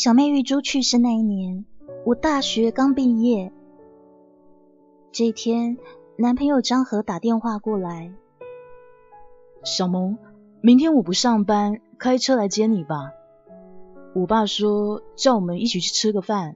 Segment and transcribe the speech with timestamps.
[0.00, 1.64] 小妹玉珠去世那一年，
[2.04, 3.50] 我大学刚毕业。
[5.10, 5.76] 这一天，
[6.14, 8.12] 男朋友张和打电话过来
[9.66, 10.16] ：“小萌，
[10.60, 13.10] 明天我不上班，开车来接你吧。
[14.14, 16.54] 我爸说叫我们一起去吃个饭。”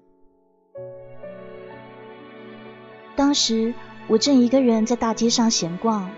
[3.16, 3.74] 当时
[4.06, 6.08] 我正一个人在大街上闲逛，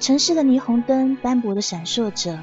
[0.00, 2.40] 城市的霓虹灯斑驳的闪烁着，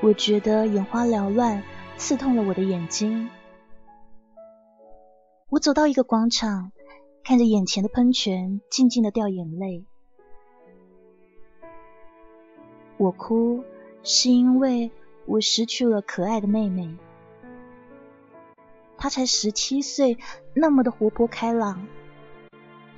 [0.00, 1.62] 我觉得眼花缭乱。
[2.00, 3.28] 刺痛了我的眼睛。
[5.50, 6.72] 我走到一个广场，
[7.22, 9.84] 看着眼前的喷泉，静静的掉眼泪。
[12.96, 13.62] 我哭，
[14.02, 14.90] 是因为
[15.26, 16.96] 我失去了可爱的妹妹。
[18.96, 20.16] 她才十七岁，
[20.54, 21.86] 那么的活泼开朗，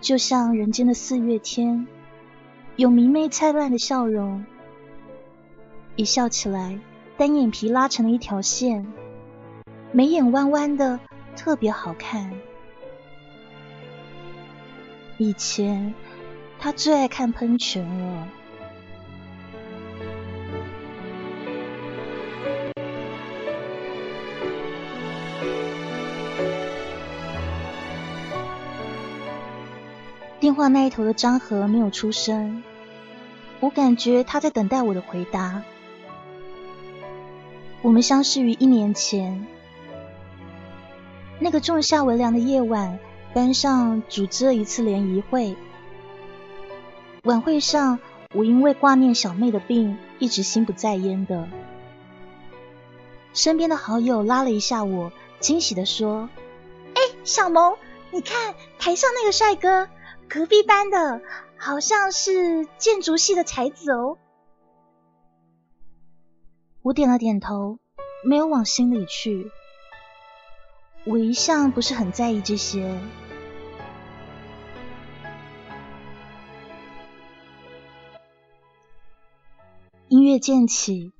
[0.01, 1.89] 就像人间的四月天，
[2.77, 4.47] 有明媚灿烂的笑容，
[5.97, 6.79] 一笑起来。
[7.23, 8.85] 单眼皮拉成了一条线，
[9.93, 10.99] 眉眼弯弯的，
[11.37, 12.33] 特别好看。
[15.19, 15.95] 以前
[16.59, 18.29] 他最爱看喷泉了。
[30.41, 32.65] 电话那一头的张和没有出声，
[33.61, 35.63] 我感觉他在等待我的回答。
[37.83, 39.45] 我们相识于一年前，
[41.41, 43.01] 那个仲夏微凉的夜晚，
[43.35, 45.57] 班上组织了一次联谊会。
[47.25, 47.99] 晚会上，
[48.35, 51.49] 我因为挂念小妹的病，一直心不在焉的。
[53.35, 55.11] 身边的好友拉了一下我，
[55.41, 56.29] 惊喜的说
[56.95, 57.77] ：“哎，小萌，
[58.13, 59.89] 你看台上那个帅哥，
[60.29, 61.21] 隔壁班的，
[61.57, 64.19] 好像是建筑系的才子哦。”
[66.83, 67.79] 我点了点头，
[68.25, 69.53] 没有往心里去。
[71.05, 73.01] 我一向不是很在意这些。
[80.09, 81.13] 音乐渐起，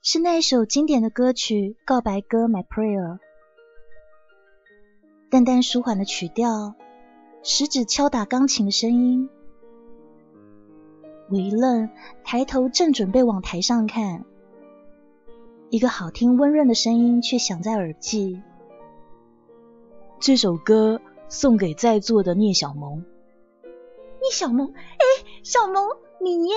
[0.00, 3.16] 是那首经典的歌曲《告白歌》《My Prayer》。
[5.30, 6.74] 淡淡舒缓的曲调，
[7.42, 9.28] 食指敲打钢琴的声音。
[11.30, 11.90] 我一愣，
[12.24, 14.24] 抬头正准备往台上看。
[15.70, 18.42] 一个好听温润的声音却响在耳际。
[20.18, 23.04] 这首歌送给在座的聂小萌。
[24.20, 25.04] 聂小萌，哎，
[25.44, 25.86] 小萌，
[26.20, 26.56] 你耶！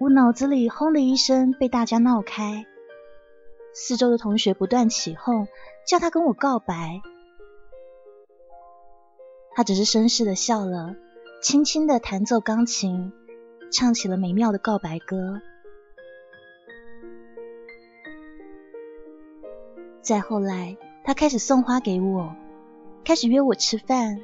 [0.00, 2.66] 我脑子里轰的一声被大家闹开，
[3.74, 5.46] 四周的同学不断起哄，
[5.86, 7.02] 叫他跟我告白。
[9.54, 10.96] 他只是绅士的笑了，
[11.42, 13.12] 轻轻的弹奏钢琴，
[13.70, 15.42] 唱起了美妙的告白歌。
[20.02, 22.34] 再后来，他开始送花给我，
[23.04, 24.20] 开始约我吃饭，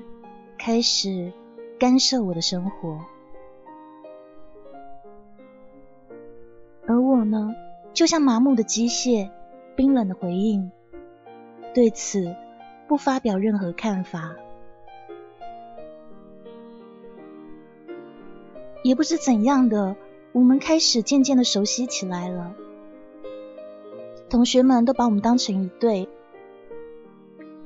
[0.58, 1.32] 开始
[1.78, 2.98] 干涉我的生活。
[6.84, 7.54] 而我呢，
[7.94, 9.30] 就像麻木的机械，
[9.76, 10.72] 冰冷的回应，
[11.72, 12.34] 对此
[12.88, 14.34] 不发表任何看法。
[18.82, 19.94] 也不知怎样的，
[20.32, 22.52] 我们开始渐渐的熟悉起来了。
[24.30, 26.08] 同学们都把我们当成一对，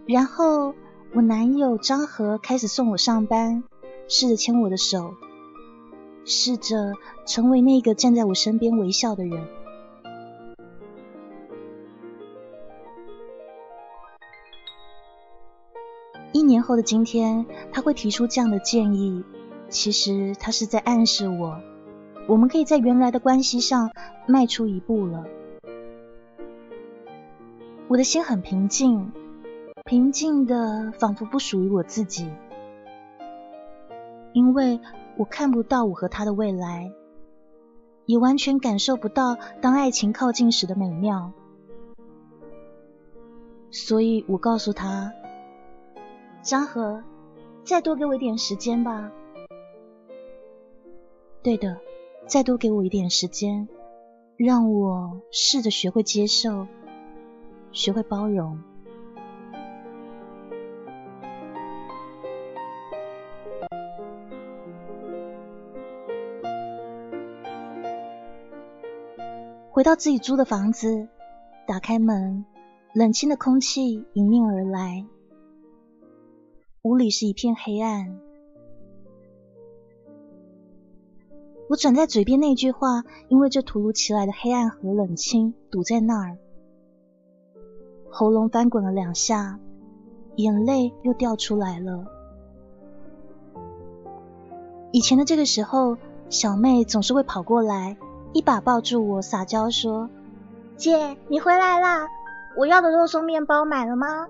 [0.06, 0.75] 然后
[1.12, 3.64] 我男友张和开始送我上班，
[4.06, 5.14] 试着牵我的手，
[6.25, 6.93] 试着
[7.26, 9.44] 成为那个站在我身边微笑的人。
[16.31, 19.25] 一年后的今天，他会提出这样的建议，
[19.69, 21.61] 其实他是在暗示我，
[22.29, 23.91] 我们可以在原来的关系上
[24.29, 25.25] 迈出一步了。
[27.93, 29.12] 我的心很平静，
[29.85, 32.27] 平静的仿佛不属于我自己，
[34.33, 34.81] 因为
[35.19, 36.91] 我看不到我和他的未来，
[38.06, 41.35] 也完全感受不到当爱情靠近时的美妙，
[43.71, 45.12] 所以我告诉他：
[46.41, 47.05] 张和，
[47.62, 49.12] 再多给我一点时间吧。
[51.43, 51.77] 对的，
[52.25, 53.69] 再多给我一点时间，
[54.38, 56.67] 让我试着学会接受，
[57.73, 58.59] 学会包容。
[69.71, 71.09] 回到自己租的房子，
[71.67, 72.45] 打开门，
[72.93, 75.07] 冷清的空气迎面而来。
[76.83, 78.21] 屋里是一片黑暗。
[81.71, 86.37] 我转在嘴边那句话，因为这突如其来的黑暗和冷清堵在那儿，
[88.14, 89.59] 喉咙翻滚了两下，
[90.37, 92.05] 眼泪又掉出来了。
[94.91, 95.97] 以前的这个时候，
[96.29, 97.97] 小妹总是会跑过来，
[98.35, 100.11] 一把抱住我，撒娇说
[100.76, 102.06] ：“姐，你回来啦！
[102.55, 104.29] 我要的肉松面包买了吗？”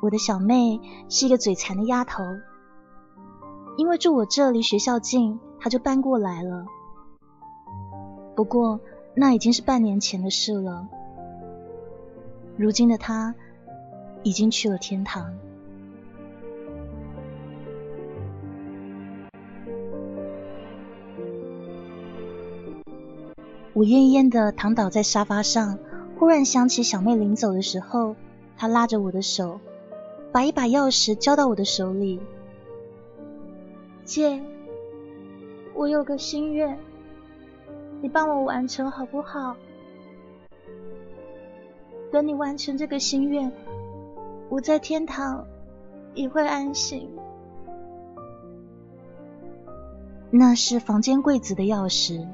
[0.00, 0.80] 我的小妹
[1.10, 2.24] 是一个嘴馋的丫头，
[3.76, 6.64] 因为住我这离学校近，她就搬过来了。
[8.34, 8.80] 不过
[9.14, 10.88] 那已经是半年前的事了。
[12.58, 13.34] 如今的他
[14.24, 15.32] 已经去了天堂。
[23.72, 25.78] 我恹恹的躺倒在沙发上，
[26.18, 28.16] 忽然想起小妹临走的时候，
[28.56, 29.60] 她拉着我的手。
[30.30, 32.20] 把一把钥匙交到我的手里，
[34.04, 34.42] 姐，
[35.74, 36.78] 我有个心愿，
[38.02, 39.56] 你帮我完成好不好？
[42.10, 43.52] 等你完成这个心愿，
[44.48, 45.46] 我在天堂
[46.14, 47.08] 也会安心。
[50.30, 52.28] 那是房间柜子的钥匙，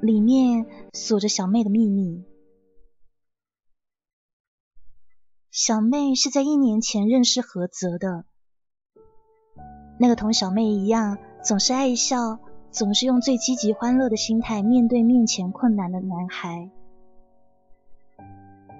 [0.00, 2.24] 里面锁着小妹的秘密。
[5.50, 8.24] 小妹是在一年前认识何泽的，
[9.98, 12.38] 那个同小妹一样，总是爱笑，
[12.70, 16.70] 总是用最积极欢乐的心态面对面前困难的男孩。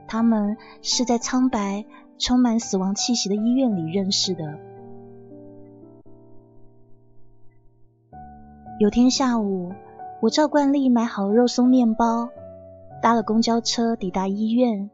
[0.08, 1.84] 他们是在苍白、
[2.18, 4.58] 充满死亡气息的医院里认识的。
[8.78, 9.72] 有天下午，
[10.20, 12.28] 我照惯例买好肉松面包，
[13.02, 14.90] 搭了公交车抵达医院。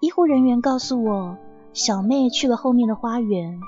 [0.00, 1.36] 医护人员告诉我，
[1.72, 3.60] 小妹去了后面的花园。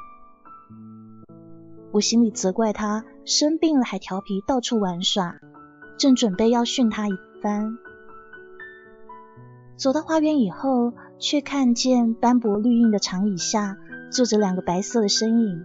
[1.91, 5.35] 我心里责怪她生病了还调皮，到处玩耍，
[5.99, 7.13] 正准备要训她一
[7.43, 7.77] 番。
[9.77, 13.77] 走到花园以后，却看见斑驳绿荫的长椅下
[14.11, 15.65] 坐着两个白色的身影，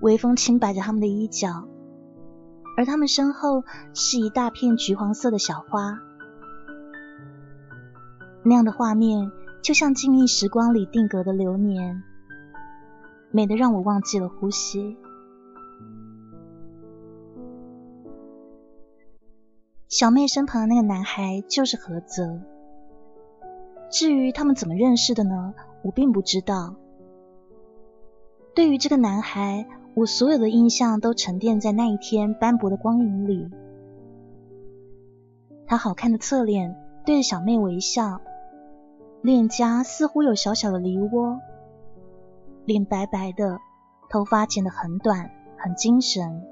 [0.00, 1.66] 微风轻摆着他们的衣角，
[2.76, 3.64] 而他们身后
[3.94, 5.98] 是一大片橘黄色的小花。
[8.42, 9.30] 那样的画面，
[9.62, 12.02] 就像静谧时光里定格的流年，
[13.30, 14.96] 美得让我忘记了呼吸。
[19.88, 22.38] 小妹身旁的那个男孩就是何泽。
[23.90, 25.54] 至于他们怎么认识的呢？
[25.80, 26.74] 我并不知道。
[28.54, 33.48] 对于这个男孩，我所有的印象都沉淀在那一天斑驳的光影里。
[35.66, 36.76] 他好看的侧脸，
[37.06, 38.20] 对着小妹微笑。
[39.22, 41.40] 脸颊似乎有小小的梨窝，
[42.66, 43.58] 脸白白的，
[44.10, 46.42] 头发剪得很短，很精神。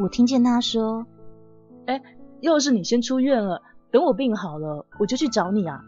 [0.00, 1.06] 我听见他说
[1.88, 2.02] ：“哎，
[2.42, 5.82] 要是你先出院了，等我病好了，我就去找你啊。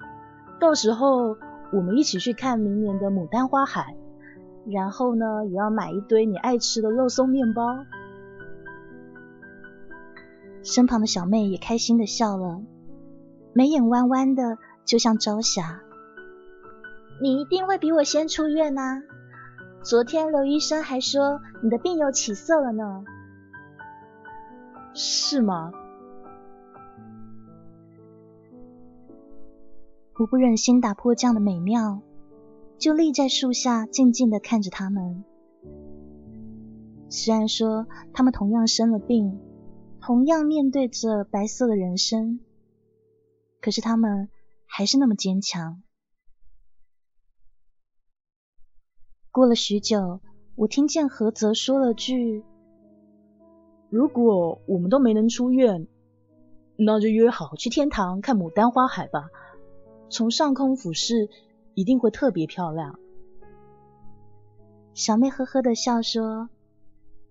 [0.59, 1.37] 到时候
[1.75, 3.95] 我们一起去看明年的牡丹花海，
[4.66, 7.85] 然后呢，也要买一堆你爱吃的肉松面包。”
[10.64, 12.62] 身旁的小妹也开心的笑了，
[13.52, 14.57] 眉眼弯弯的。
[14.87, 15.83] 就像朝霞，
[17.21, 19.02] 你一定会比我先出院呐。
[19.83, 23.04] 昨天刘医生还说你的病有起色了呢。
[24.95, 25.71] 是吗？
[30.21, 32.03] 我不忍心打破这样的美妙，
[32.77, 35.25] 就立在树下静静的看着他们。
[37.09, 39.41] 虽然说他们同样生了病，
[39.99, 42.39] 同样面对着白色的人生，
[43.61, 44.29] 可是他们。
[44.73, 45.83] 还是那么坚强。
[49.33, 50.21] 过了许久，
[50.55, 52.45] 我听见何泽说了句
[53.91, 55.89] ：“如果我们都没能出院，
[56.77, 59.29] 那就约好去天堂看牡丹花海吧。
[60.11, 61.31] 从上空俯视，
[61.75, 62.99] 一定会特别漂亮。”
[64.93, 66.50] 小妹呵呵的笑说：“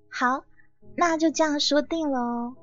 [0.09, 0.45] 好，
[0.95, 2.55] 那就这样说定了哦。”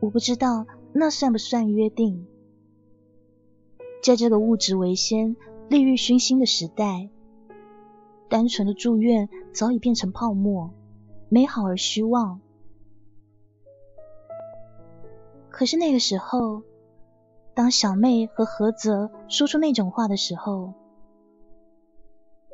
[0.00, 0.66] 我不知道。
[0.94, 2.26] 那算不算约定？
[4.02, 5.36] 在这个物质为先、
[5.70, 7.08] 利欲熏心的时代，
[8.28, 10.70] 单纯的祝愿早已变成泡沫，
[11.30, 12.42] 美好而虚妄。
[15.48, 16.62] 可是那个时候，
[17.54, 20.72] 当小妹和何泽说出那种话的时候，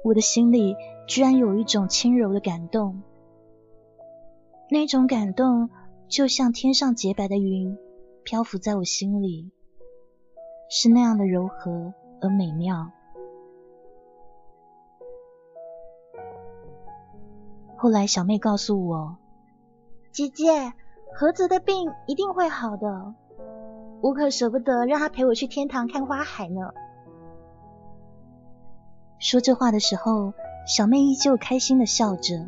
[0.04, 0.76] 我的心里
[1.06, 3.02] 居然有一种轻柔的感动。
[4.70, 5.70] 那种感动
[6.08, 7.78] 就像天上洁白的云，
[8.24, 9.50] 漂浮在我心里，
[10.68, 12.90] 是那样的柔和而美妙。
[17.76, 19.16] 后来小妹告诉我，
[20.12, 20.72] 姐姐。
[21.10, 23.14] 何泽的病一定会好的，
[24.00, 26.72] 我可舍不得让他陪我去天堂看花海呢。
[29.18, 30.32] 说这话的时候，
[30.66, 32.46] 小妹依旧开心的笑着，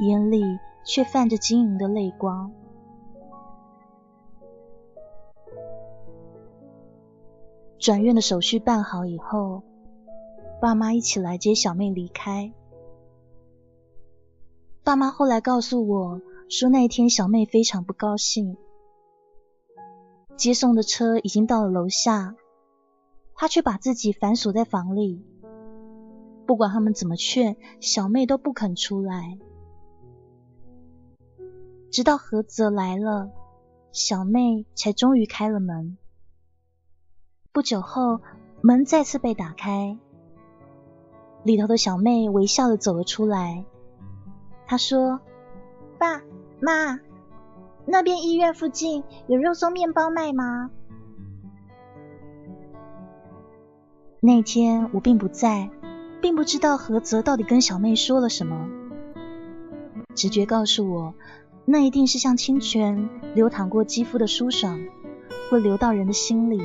[0.00, 0.42] 眼里
[0.84, 2.52] 却泛着晶莹的泪光。
[7.78, 9.62] 转院的手续办好以后，
[10.60, 12.52] 爸妈一起来接小妹离开。
[14.82, 16.20] 爸妈后来告诉我。
[16.50, 18.56] 说那一天小妹非常不高兴，
[20.40, 22.34] 接送的车已经到了楼下，
[23.34, 25.22] 他却把自己反锁在房里，
[26.46, 29.38] 不管他们怎么劝，小妹都不肯出来。
[31.90, 33.30] 直到何泽来了，
[33.92, 35.98] 小妹才终于开了门。
[37.52, 38.22] 不久后，
[38.62, 39.98] 门再次被打开，
[41.42, 43.66] 里头的小妹微笑的走了出来，
[44.66, 45.20] 她说
[46.00, 46.22] ：“爸。”
[46.62, 46.98] 妈，
[47.90, 50.70] 那边医院附近有肉松面包卖吗？
[54.20, 55.70] 那天我并不在，
[56.20, 58.68] 并不知道何泽到底跟小妹说了什么。
[60.14, 61.14] 直觉告诉我，
[61.64, 64.80] 那一定是像清泉流淌过肌肤的舒爽，
[65.50, 66.62] 会流到人的心里，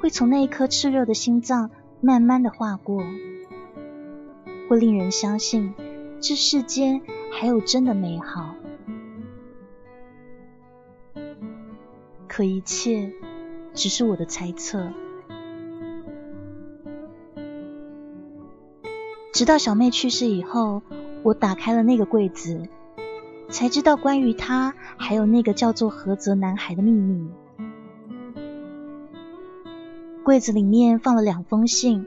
[0.00, 1.70] 会从那一颗炽热的心脏
[2.00, 3.02] 慢慢的划过，
[4.68, 5.74] 会令人相信
[6.20, 8.54] 这世间还有真的美好。
[12.36, 13.14] 可一切
[13.72, 14.92] 只是我的猜测。
[19.32, 20.82] 直到小妹去世以后，
[21.22, 22.68] 我打开了那个柜子，
[23.48, 27.30] 才知道关于她还有那个叫做菏泽男孩的秘密。
[30.22, 32.04] 柜子里面放了两封信，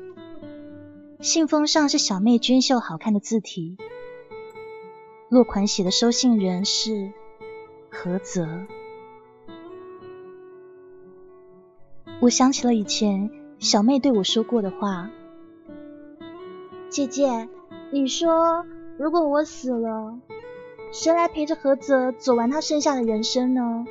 [1.21, 3.77] 信封上是小妹娟秀好看的字体，
[5.27, 7.11] 落款写的收信人是
[7.91, 8.47] 菏泽。
[12.21, 15.09] 我想起了以前小妹对我说过的话
[16.91, 17.47] ：“姐姐，
[17.91, 18.65] 你说
[18.97, 20.19] 如果我死了，
[20.91, 23.85] 谁来陪着何泽走完他剩下的人生呢？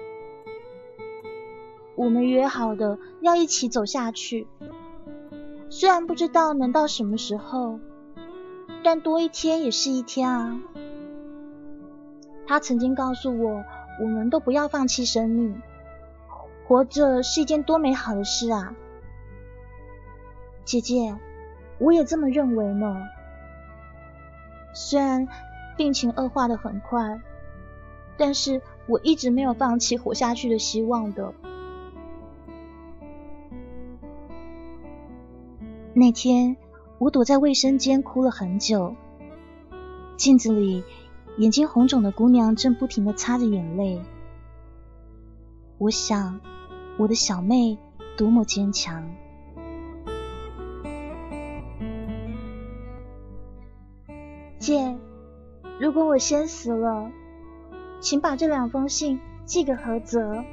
[1.95, 4.47] 我们约好的要一起走下去，
[5.71, 7.81] 虽然不知道能到什么时候，
[8.85, 10.61] 但多一天也是一天啊。”
[12.47, 13.65] 他曾经告诉我，
[14.03, 15.63] 我们都不要放弃生命。
[16.69, 18.75] 活着是一件多美好的事啊，
[20.67, 21.17] 姐姐，
[21.79, 23.09] 我也这么认为呢。
[24.75, 25.27] 虽然
[25.79, 27.23] 病情恶化的很快，
[28.19, 31.33] 但是我一直没有放弃活下去的希望的。
[35.95, 36.59] 那天
[36.99, 38.95] 我躲在卫生间哭了很久，
[40.19, 40.85] 镜子里
[41.39, 44.03] 眼睛红肿的姑娘正不停的擦着眼泪。
[45.79, 46.39] 我想。
[46.99, 47.79] 我的小妹
[48.17, 49.05] 多么坚强！
[54.59, 54.99] 姐，
[55.79, 57.13] 如果我先死了，
[58.01, 60.45] 请把这两封信寄给何泽，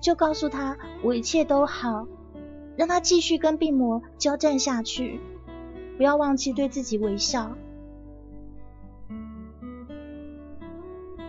[0.00, 2.06] 就告诉他我一切都好，
[2.76, 5.20] 让他继续跟病魔交战下去，
[5.98, 7.54] 不要忘记对自己微笑。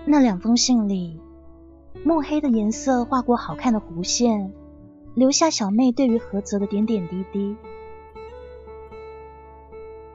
[0.06, 1.20] 那两封信里。
[2.04, 4.54] 墨黑的颜色画过好看的弧线，
[5.16, 7.56] 留下小妹对于菏泽的点点滴滴。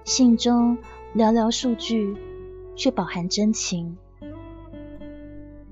[0.04, 0.78] 信中
[1.14, 2.16] 寥寥数句，
[2.76, 3.96] 却饱含真情。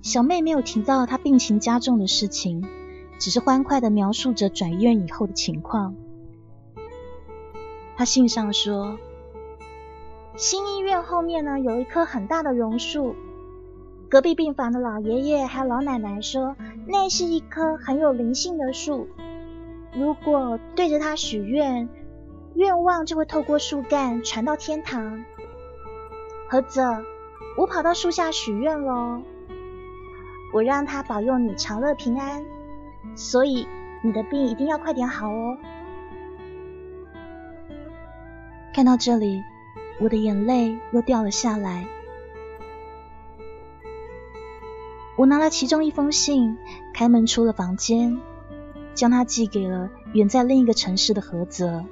[0.02, 2.64] 小妹没有提到她病情加重的事情，
[3.18, 5.94] 只是欢快的描述着转院以后的情况。
[7.96, 8.98] 她信上说，
[10.36, 13.14] 新医院后面呢有一棵很大的榕树。
[14.10, 19.06] 隔壁病房的老爷爷还有老奶奶说，那是一棵很有灵性的树，
[19.94, 21.90] 如果对着它许愿，
[22.54, 25.22] 愿望就会透过树干传到天堂。
[26.48, 27.04] 何泽，
[27.58, 29.20] 我跑到树下许愿喽，
[30.54, 32.46] 我让它保佑你长乐平安，
[33.14, 33.68] 所以
[34.02, 35.58] 你的病一定要快点好哦。
[38.72, 39.42] 看到这里，
[40.00, 41.86] 我的眼泪又掉了下来。
[45.18, 46.56] 我拿了其中一封信，
[46.94, 48.20] 开门出了房间，
[48.94, 51.84] 将它寄给了远在另一个城市的何泽。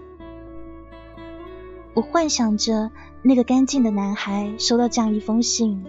[1.93, 2.93] 我幻想着
[3.23, 5.85] 那个干净的男孩收到这样一封信，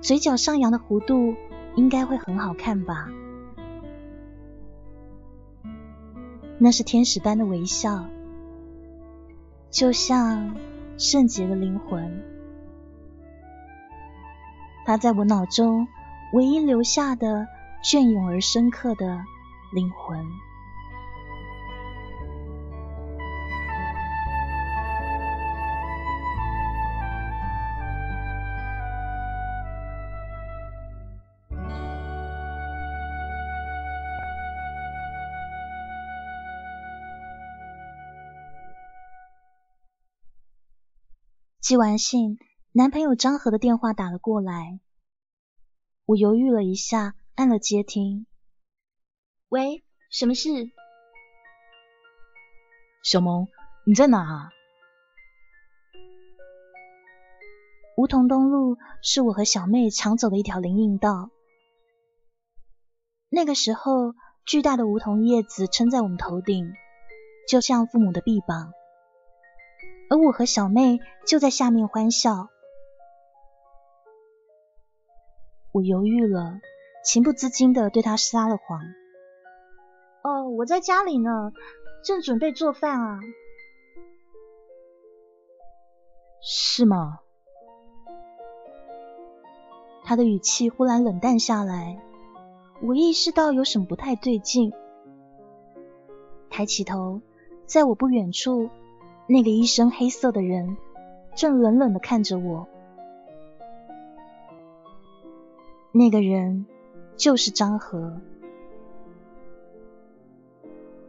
[0.00, 1.36] 嘴角上扬的弧度
[1.76, 3.08] 应该会很好看吧？
[6.58, 8.06] 那是天使般的微笑，
[9.70, 10.56] 就像
[10.98, 12.24] 圣洁的灵魂。
[14.84, 15.86] 他在我脑中。
[16.34, 17.46] 唯一留下的
[17.80, 19.24] 隽永而深刻的
[19.72, 20.26] 灵魂。
[41.60, 42.38] 寄完信，
[42.72, 44.80] 男朋友张和的电话打了过来。
[46.06, 48.26] 我犹豫了一下，按了接听。
[49.48, 50.70] 喂，什么事？
[53.02, 53.48] 小萌，
[53.86, 54.50] 你在哪啊？
[57.96, 61.30] 梧桐东路是我和小妹常走的一条林荫道。
[63.30, 66.70] 那个时候，巨大的梧桐叶子撑在我们头顶，
[67.48, 68.72] 就像父母的臂膀，
[70.10, 72.50] 而我和小妹就在下面欢笑。
[75.74, 76.60] 我犹豫了，
[77.02, 78.80] 情不自禁的对他撒了谎。
[80.22, 81.52] 哦，我在家里呢，
[82.04, 83.18] 正准备做饭啊。
[86.40, 87.18] 是吗？
[90.04, 92.00] 他的语气忽然冷淡下来，
[92.80, 94.72] 我意识到有什么不太对劲。
[96.50, 97.20] 抬起头，
[97.66, 98.70] 在我不远处，
[99.26, 100.76] 那个一身黑色的人
[101.34, 102.68] 正冷冷的看着我。
[105.96, 106.66] 那个人
[107.16, 108.20] 就是张和，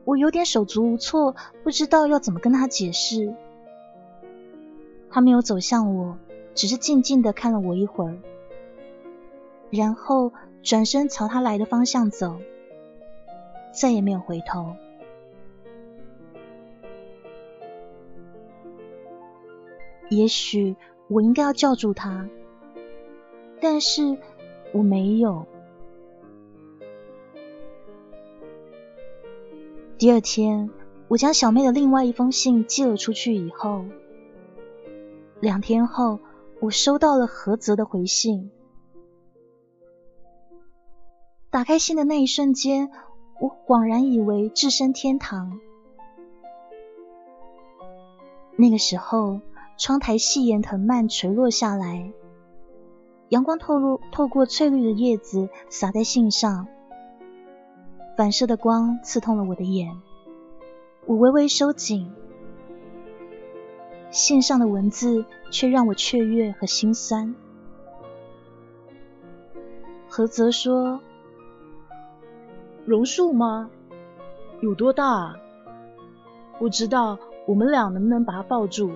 [0.03, 3.33] 我有点手足无措，不知道要怎么跟他解释。
[5.09, 6.19] 他没有走向我，
[6.53, 8.15] 只是静静的看了我一会儿，
[9.71, 12.37] 然后转身朝他来的方向走，
[13.73, 14.75] 再也没有回头。
[20.09, 20.75] 也许
[21.07, 22.29] 我应该要叫住他，
[23.59, 24.19] 但是。
[24.75, 25.45] 我没有。
[29.97, 30.69] 第二天，
[31.07, 33.85] 我将小妹的另外一封信寄了出去以后，
[35.39, 36.19] 两天后，
[36.59, 38.51] 我收到了何泽的回信。
[41.49, 42.91] 打开信的那一瞬间，
[43.39, 45.57] 我恍然以为置身天堂。
[48.57, 49.39] 那个时候，
[49.77, 52.11] 窗台细檐藤蔓垂落下来。
[53.29, 56.67] 阳光透露，透过翠绿的叶子洒在信上，
[58.15, 59.97] 反射的光刺痛了我的眼。
[61.07, 62.13] 我微微收紧，
[64.11, 67.33] 信上的文字却让我雀跃和心酸。
[70.07, 71.01] 何泽说
[72.85, 73.71] ：“榕树吗？
[74.61, 75.05] 有多大？
[75.05, 75.35] 啊
[76.59, 77.17] 不知道。
[77.47, 78.91] 我们俩能不能把它抱住？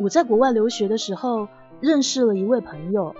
[0.00, 1.48] 我在国外留学的时候。”
[1.80, 3.14] 认识了一位朋友，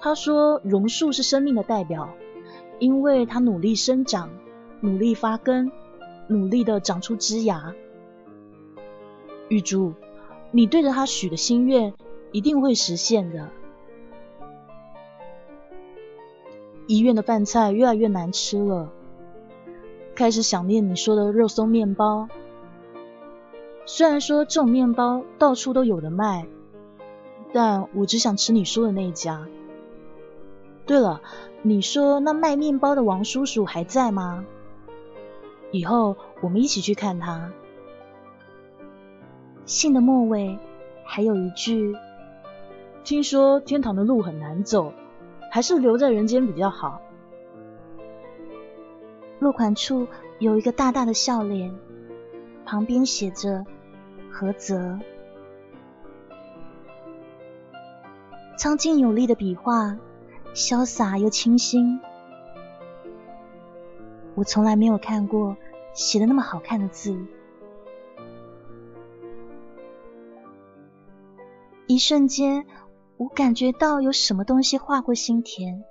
[0.00, 2.10] 他说榕树是生命的代表，
[2.78, 4.30] 因为它努力生长，
[4.80, 5.70] 努力发根，
[6.26, 7.74] 努力的长出枝芽。
[9.48, 9.94] 玉珠，
[10.50, 11.94] 你对着他许的心愿
[12.32, 13.48] 一定会实现的。
[16.86, 18.90] 医院的饭菜越来越难吃了，
[20.14, 22.28] 开始想念你说的肉松面包。
[23.86, 26.46] 虽然说这种面包到处都有的卖。
[27.54, 29.46] 但我只想吃你说的那一家。
[30.86, 31.22] 对了，
[31.62, 34.44] 你说那卖面包的王叔叔还在吗？
[35.70, 37.52] 以后我们一起去看他。
[39.66, 40.58] 信的末尾
[41.04, 41.94] 还有一句：
[43.04, 44.92] 听说天堂的路很难走，
[45.52, 47.00] 还是留在人间比较好。
[49.38, 50.08] 落款处
[50.40, 51.72] 有一个大大的笑脸，
[52.66, 53.64] 旁边写着
[54.28, 54.98] 何泽。
[58.56, 59.98] 苍劲有力的笔画，
[60.54, 62.00] 潇洒又清新。
[64.36, 65.56] 我从来没有看过
[65.94, 67.26] 写的那么好看的字。
[71.86, 72.64] 一瞬间，
[73.16, 75.84] 我感觉到有什么东西划过心田，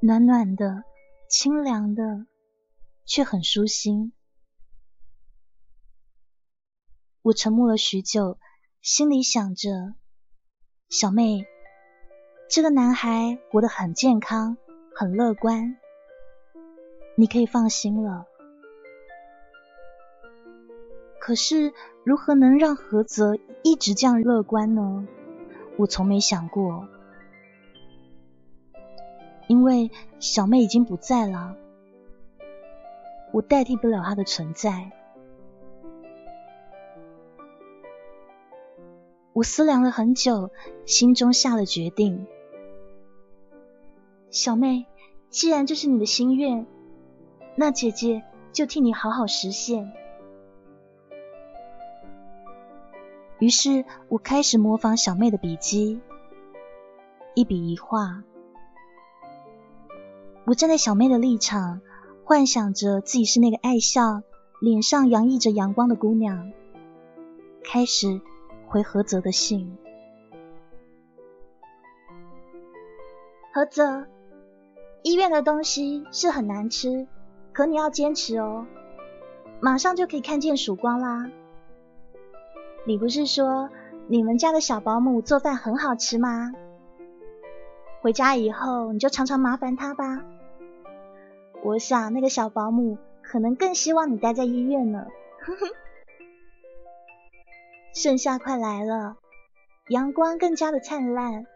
[0.00, 0.84] 暖暖的、
[1.28, 2.26] 清凉的，
[3.04, 4.12] 却很舒心。
[7.22, 8.38] 我沉默了许久，
[8.80, 9.94] 心里想着：
[10.88, 11.44] 小妹，
[12.48, 14.56] 这个男孩活得很健康，
[14.94, 15.76] 很乐观，
[17.14, 18.24] 你可以放心了。
[21.20, 25.06] 可是，如何能让何泽一直这样乐观呢？
[25.76, 26.88] 我从没想过，
[29.46, 31.54] 因为小妹已经不在了，
[33.30, 34.90] 我代替不了她的存在。
[39.34, 40.50] 我思量了很久，
[40.86, 42.26] 心中下了决定。
[44.30, 44.86] 小妹，
[45.30, 46.66] 既然这是你的心愿，
[47.56, 49.92] 那姐姐就替你好好实现。
[53.38, 56.00] 于是我开始模仿小妹的笔迹，
[57.34, 58.22] 一笔一画。
[60.44, 61.80] 我站在小妹的立场，
[62.24, 64.22] 幻想着自己是那个爱笑、
[64.60, 66.52] 脸上洋溢着阳光的姑娘，
[67.64, 68.20] 开始
[68.66, 69.78] 回何泽的信。
[73.52, 74.06] 何泽，
[75.02, 77.06] 医院的东西是很难吃，
[77.52, 78.66] 可你要坚持哦，
[79.60, 81.30] 马上就可以看见曙光啦。
[82.84, 83.70] 你不是说
[84.06, 86.52] 你们家的小保姆做饭很好吃吗？
[88.00, 90.24] 回家以后你就常常麻烦她吧。
[91.62, 95.06] 我想那个小保姆可能更希望你待在医院呢。
[97.92, 99.16] 盛夏快来了，
[99.88, 101.46] 阳光更加的灿烂。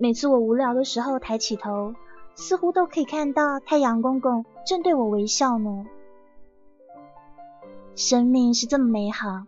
[0.00, 1.92] 每次我无聊的时候抬起头，
[2.36, 5.86] 似乎都可以看到太阳公公正对我微笑呢。
[7.96, 9.46] 生命是这么美好。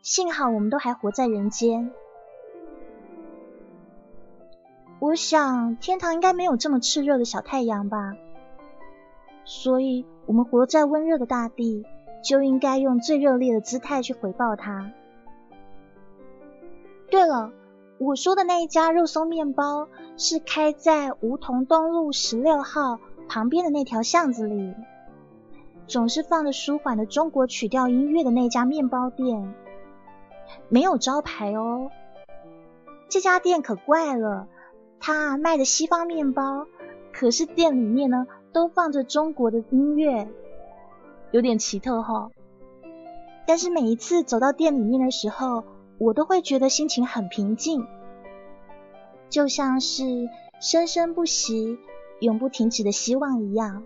[0.00, 1.92] 幸好我们都还活在人间。
[4.98, 8.16] 我想天堂应该没有这么炽热的小太阳吧，
[9.44, 11.84] 所以我们活在温热的大地，
[12.24, 14.90] 就应该用最热烈的姿态去回报它。
[17.08, 17.52] 对了，
[18.02, 19.86] 我说的那一家肉松面包
[20.16, 24.74] 是开在梧桐东路十六号旁边的那条巷子里，
[25.86, 29.54] 总是放着舒缓的中国曲调音乐的那家面包店。
[30.68, 31.90] 没有招牌哦，
[33.08, 34.48] 这家店可怪了，
[34.98, 36.66] 他卖的西方面包，
[37.12, 40.26] 可是店里面呢都放着中国的音乐，
[41.30, 42.32] 有点奇特哈。
[43.46, 45.62] 但是每一次走到店里面的时候，
[46.02, 47.86] 我都会觉得心情很平静，
[49.30, 50.28] 就像是
[50.60, 51.78] 生生不息、
[52.18, 53.84] 永不停止的希望一样。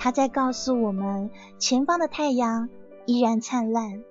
[0.00, 2.68] 它在告诉我们，前方的太阳
[3.06, 4.02] 依然灿烂。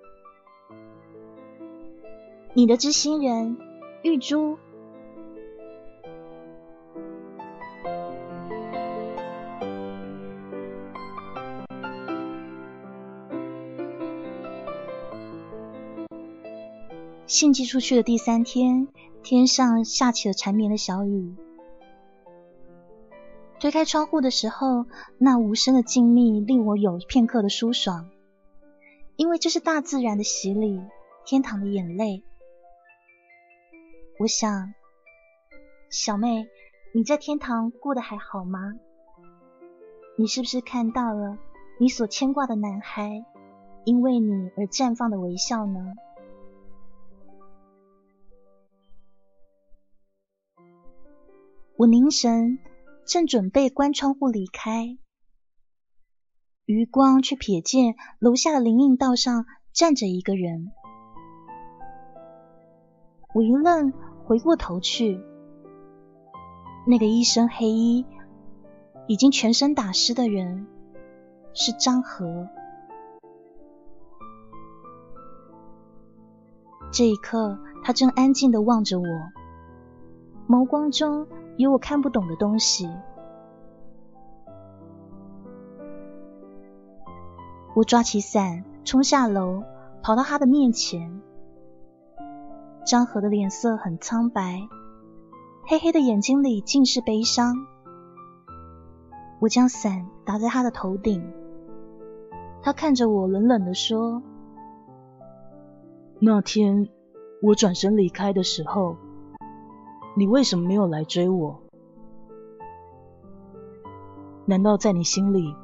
[2.53, 3.57] 你的知心人
[4.01, 4.57] 玉珠。
[17.27, 18.87] 信寄出去的第三天，
[19.21, 21.35] 天上下起了缠绵的小雨。
[23.59, 24.85] 推开窗户的时候，
[25.17, 28.09] 那无声的静谧令我有片刻的舒爽，
[29.17, 30.81] 因为这是大自然的洗礼，
[31.25, 32.23] 天堂的眼泪。
[34.19, 34.73] 我想，
[35.89, 36.47] 小妹，
[36.93, 38.75] 你在天堂过得还好吗？
[40.17, 41.37] 你是不是看到了
[41.77, 43.25] 你所牵挂的男孩
[43.83, 45.93] 因为你而绽放的微笑呢？
[51.77, 52.57] 我凝神，
[53.05, 54.97] 正准备关窗户离开，
[56.65, 60.71] 余光却瞥见楼下的林荫道上站着一个人。
[63.33, 63.93] 我一愣。
[64.25, 65.21] 回过头去，
[66.85, 68.05] 那个一身黑衣、
[69.07, 70.67] 已经全身打湿的人
[71.53, 72.49] 是张和。
[76.91, 79.05] 这一刻，他正安静的望着我，
[80.49, 81.25] 眸光中
[81.57, 82.89] 有我看不懂的东西。
[87.75, 89.63] 我抓起伞，冲下楼，
[90.01, 91.21] 跑到他的面前。
[92.85, 94.67] 张和的脸色很苍白，
[95.65, 97.55] 黑黑的眼睛里尽是悲伤。
[99.39, 101.31] 我将伞打在他的头顶，
[102.61, 104.21] 他看着我，冷冷的说
[106.21, 106.87] ：“那天
[107.41, 108.95] 我转身离开的时候，
[110.17, 111.61] 你为什么没有来追我？
[114.45, 115.55] 难道在你心里，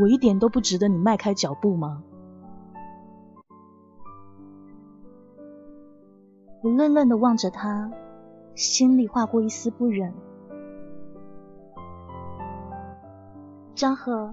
[0.00, 2.02] 我一点都不值得你迈开脚步吗？”
[6.64, 7.92] 我愣愣的望着他，
[8.54, 10.14] 心里划过一丝不忍。
[13.74, 14.32] 张和，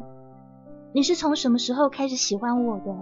[0.94, 2.96] 你是从什么时候开始喜欢我的？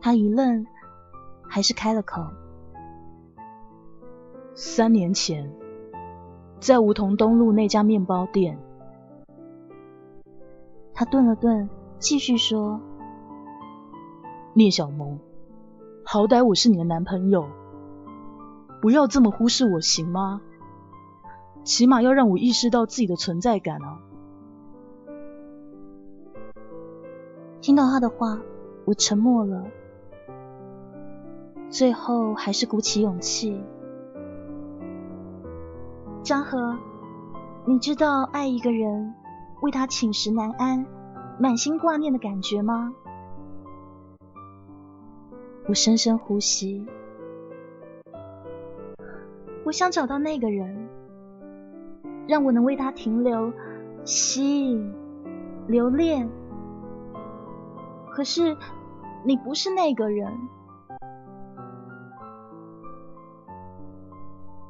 [0.00, 0.64] 他一愣，
[1.48, 2.22] 还是开了口。
[4.56, 5.52] 三年前，
[6.60, 8.56] 在梧桐东路那家面包店。
[10.92, 12.80] 他顿了顿，继续说
[14.54, 15.18] ：“聂小萌，
[16.04, 17.48] 好歹我是你的男朋友，
[18.80, 20.40] 不要这么忽视我行吗？
[21.64, 23.98] 起码要让我意识到自己的存在感啊！”
[27.60, 28.38] 听到他的话，
[28.84, 29.64] 我沉默了，
[31.70, 33.60] 最后还是鼓起勇气。
[36.24, 36.74] 张和，
[37.66, 39.14] 你知道爱一个人，
[39.60, 40.86] 为他寝食难安、
[41.38, 42.94] 满心挂念的感觉吗？
[45.68, 46.86] 我深深呼吸，
[49.66, 50.88] 我想找到那个人，
[52.26, 53.52] 让我能为他停留、
[54.06, 54.94] 吸引、
[55.66, 56.26] 留恋。
[58.10, 58.56] 可是
[59.26, 60.32] 你不是那个人。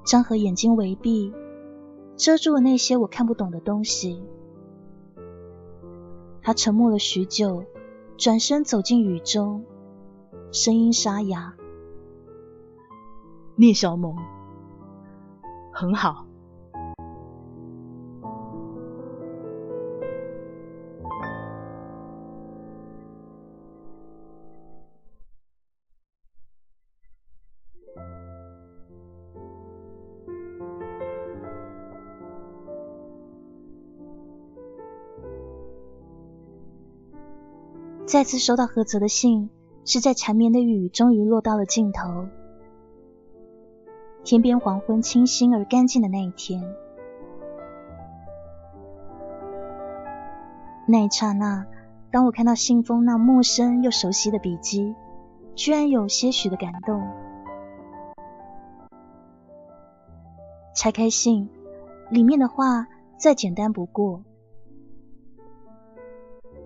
[0.05, 1.33] 张和眼睛微闭。
[2.17, 4.23] 遮住了那些我看不懂的东西。
[6.43, 7.65] 他沉默了许久，
[8.17, 9.65] 转身走进雨中，
[10.53, 11.55] 声音沙哑
[13.57, 14.17] ：“聂小萌，
[15.73, 16.27] 很好。”
[38.15, 39.51] 再次收到何泽的信，
[39.85, 42.29] 是在缠绵的雨终于落到了尽头。
[44.23, 46.63] 天边黄昏清新而干净的那一天，
[50.87, 51.67] 那一刹那，
[52.13, 54.95] 当我看到信封那陌生又熟悉的笔迹，
[55.57, 57.03] 居然有些许的感动。
[60.77, 61.51] 拆开信，
[62.11, 64.23] 里面的话再简单不过。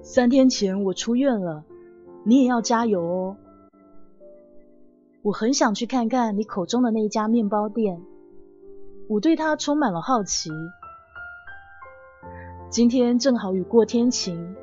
[0.01, 1.65] 三天前我出院了，
[2.25, 3.37] 你也要加油哦。
[5.23, 8.01] 我很想去看看你口中的那一家面包店，
[9.09, 10.51] 我对它充满了好奇。
[12.71, 14.55] 今天正好雨过天晴，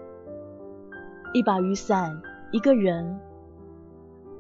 [1.34, 2.21] 一把雨伞，
[2.52, 3.19] 一个人，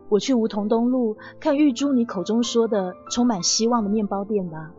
[0.09, 4.71] 我去梧桐东路看玉珠你口中说的充满希望的面包店吧。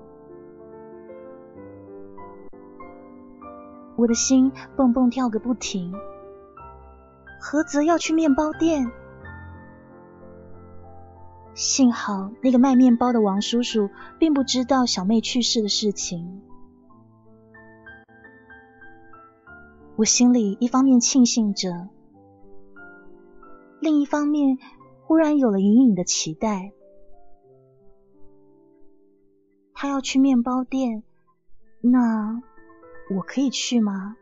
[3.97, 5.93] 我的心蹦蹦跳个不停。
[7.41, 8.91] 何泽要去面包店，
[11.55, 16.43] 幸好那个卖面包的王叔叔并不知道小妹去世的事情。
[19.97, 21.89] 我心里一方面庆幸着，
[23.81, 24.59] 另一方面
[25.05, 26.73] 忽然有了隐隐的期待。
[29.73, 31.03] 他要去面包店，
[31.81, 32.43] 那
[33.11, 34.17] 我可以去吗？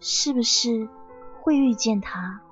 [0.00, 0.88] 是不是？
[1.42, 2.42] 会遇见他，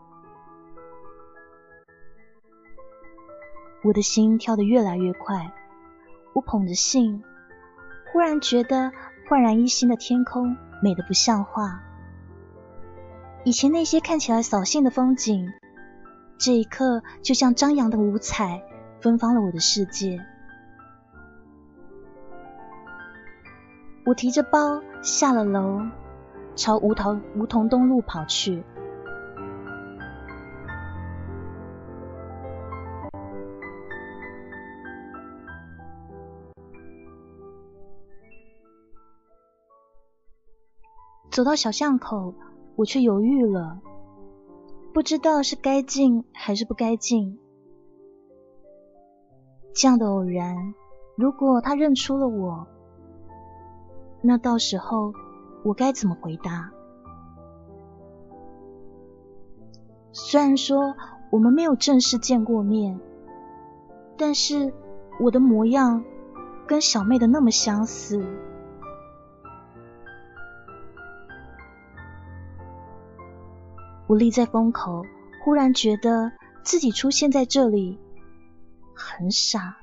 [3.84, 5.52] 我的心跳得越来越快。
[6.32, 7.22] 我捧着信，
[8.10, 8.90] 忽然觉得
[9.28, 11.82] 焕然一新的天空美得不像话。
[13.44, 15.52] 以前那些看起来扫兴的风景，
[16.38, 18.62] 这一刻就像张扬的五彩，
[19.02, 20.18] 芬芳了我的世界。
[24.08, 25.82] 我提着包下了楼，
[26.56, 28.64] 朝梧桐梧桐东路跑去。
[41.30, 42.32] 走到小巷口，
[42.76, 43.78] 我却犹豫了，
[44.94, 47.38] 不知道是该进还是不该进。
[49.74, 50.72] 这样的偶然，
[51.14, 52.66] 如果他认出了我，
[54.20, 55.12] 那到时候
[55.62, 56.70] 我该怎么回答？
[60.12, 60.96] 虽然说
[61.30, 62.98] 我们没有正式见过面，
[64.16, 64.72] 但是
[65.20, 66.02] 我的模样
[66.66, 68.24] 跟小妹的那么相似。
[74.08, 75.04] 我立在风口，
[75.44, 78.00] 忽然觉得自己出现在这里
[78.94, 79.76] 很傻。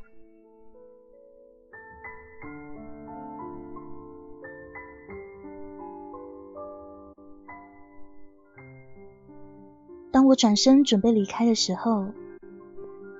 [10.26, 12.08] 当我转身准备离开的时候，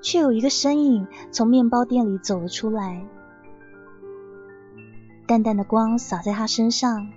[0.02, 3.06] 却有一个身影从面包店里走了出来，
[5.28, 7.08] 淡淡的光洒在他身上，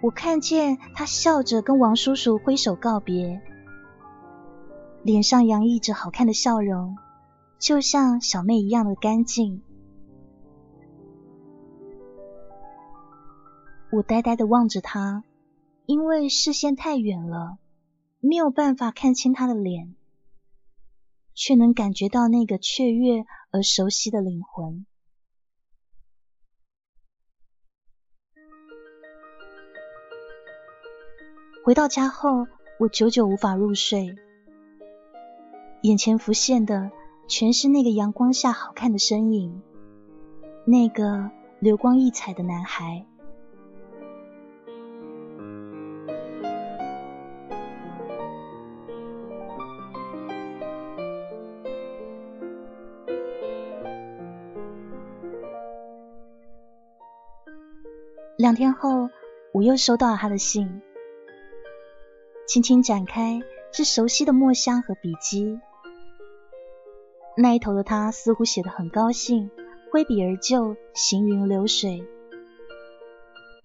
[0.00, 3.42] 我看见他笑着跟王叔叔挥手告别，
[5.02, 6.96] 脸上洋溢着好看的笑容，
[7.58, 9.60] 就像小妹一样的干净。
[13.90, 15.24] 我呆呆的望着他，
[15.86, 17.58] 因为视线太远了，
[18.24, 19.96] 没有办法看清他的脸，
[21.34, 24.86] 却能感觉到那个雀跃而熟悉的灵魂。
[31.64, 32.46] 回到家后，
[32.78, 34.14] 我久久无法入睡，
[35.82, 36.92] 眼前浮现的
[37.26, 39.60] 全是那个阳光下好看的身影，
[40.64, 43.04] 那个流光溢彩的男孩。
[58.52, 59.08] 两天后，
[59.54, 60.82] 我又收到了他的信。
[62.46, 63.40] 轻轻展开，
[63.72, 65.58] 是熟悉的墨香和笔迹。
[67.34, 69.50] 那一头的他似乎写得很高兴，
[69.90, 72.06] 挥笔而就，行云流水。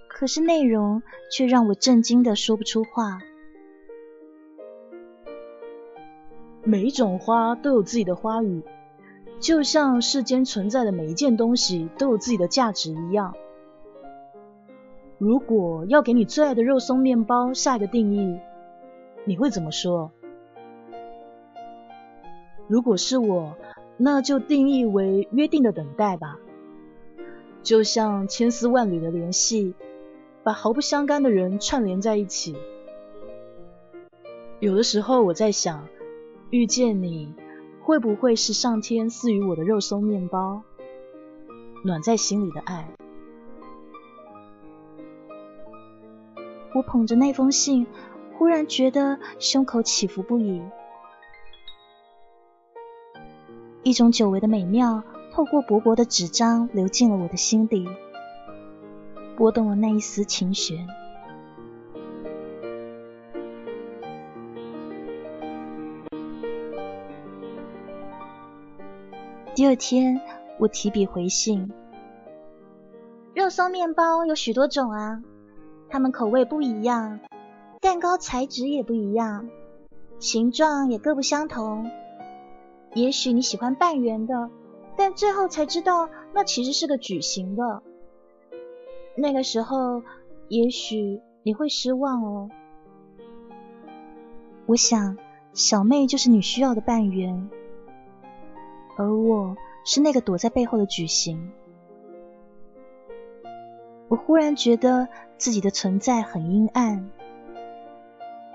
[0.07, 3.19] 可是内容却让我震惊的说不出话。
[6.63, 8.63] 每一种花都有自己的花语，
[9.41, 13.35] 就像世间存在的每一件东西都有自己的价值一样。
[15.17, 18.39] 如果要给你最爱的肉松面包下一个定义，
[19.25, 20.11] 你会怎么说？
[22.67, 23.55] 如果是我，
[23.97, 26.37] 那就定义为约定的等待吧。
[27.63, 29.73] 就像千丝万缕的联系，
[30.43, 32.55] 把毫不相干的人串联在一起。
[34.59, 35.87] 有的时候我在想，
[36.51, 37.33] 遇见你
[37.81, 40.61] 会不会是上天赐予我的肉松面包，
[41.83, 42.87] 暖在心里的爱？
[46.77, 47.87] 我捧着那封信。
[48.37, 50.61] 忽然觉得胸口起伏不已，
[53.81, 55.01] 一种久违的美妙
[55.33, 57.89] 透过薄薄的纸张流进了我的心底，
[59.35, 60.87] 拨动了那一丝琴弦。
[69.55, 70.21] 第二天，
[70.59, 71.71] 我提笔回信：
[73.33, 75.23] 肉松面包有许多种啊，
[75.89, 77.19] 它们口味不一样。
[77.79, 79.49] 蛋糕材质也不一样，
[80.19, 81.89] 形状也各不相同。
[82.93, 84.49] 也许你喜欢半圆的，
[84.95, 87.83] 但最后才知道那其实是个矩形的。
[89.15, 90.01] 那个时候，
[90.47, 92.49] 也许你会失望哦。
[94.65, 95.17] 我想，
[95.53, 97.49] 小妹就是你需要的半圆，
[98.97, 101.51] 而我是那个躲在背后的矩形。
[104.09, 107.09] 我忽然觉得自己的存在很阴暗。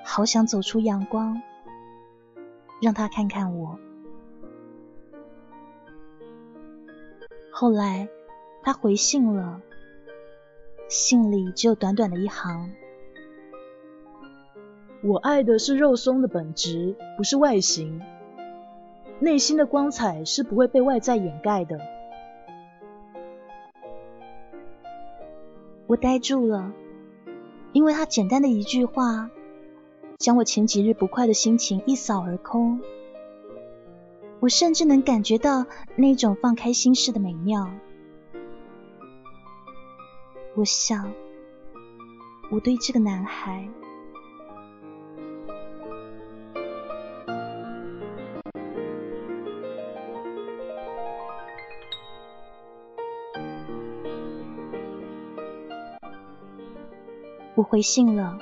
[0.04, 1.40] 好想走出阳光，
[2.80, 3.78] 让他看看我。
[7.50, 8.08] 后来
[8.62, 9.60] 他回信了，
[10.88, 12.72] 信里只有短短的一行
[15.04, 18.00] ：“我爱的是肉松的本质，不是外形。
[19.20, 21.78] 内心的光彩是不会被外在掩盖的。”
[25.92, 26.72] 我呆住了，
[27.74, 29.30] 因为他简单的一句话。
[30.16, 32.80] 将我前几日不快的心情一扫而空，
[34.40, 37.68] 我甚至能感觉到那种放开心事的美妙。
[40.54, 41.12] 我想，
[42.50, 43.68] 我对这个男孩，
[57.62, 58.38] 我回信了。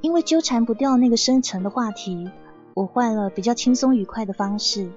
[0.00, 2.28] 因为纠缠不掉那个深沉的话题，
[2.74, 4.90] 我换了比较轻松愉快的方式。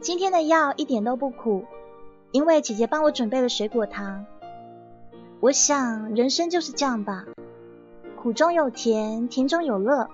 [0.00, 1.64] 今天的药一点都不苦，
[2.30, 4.26] 因为姐姐帮我准备了水果糖。
[5.40, 7.26] 我想人生就是这样吧，
[8.16, 10.08] 苦中有甜，甜中有乐。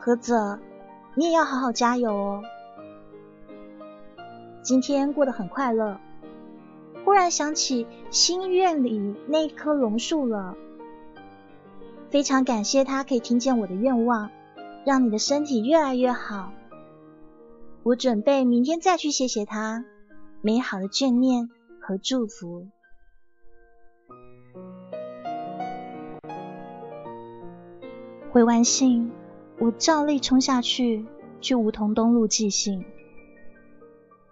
[0.00, 0.58] 何泽，
[1.14, 2.42] 你也要好好加油哦。
[4.60, 6.00] 今天过得很快乐，
[7.04, 10.56] 忽然想起心愿里那棵榕树了。
[12.10, 14.30] 非常感谢他可以听见我的愿望，
[14.84, 16.52] 让你的身体越来越好。
[17.82, 19.84] 我准备明天再去谢谢他
[20.42, 21.48] 美好的眷念
[21.80, 22.66] 和祝福。
[28.30, 29.10] 回完信，
[29.58, 31.04] 我照例冲下去
[31.40, 32.84] 去梧桐东路寄信。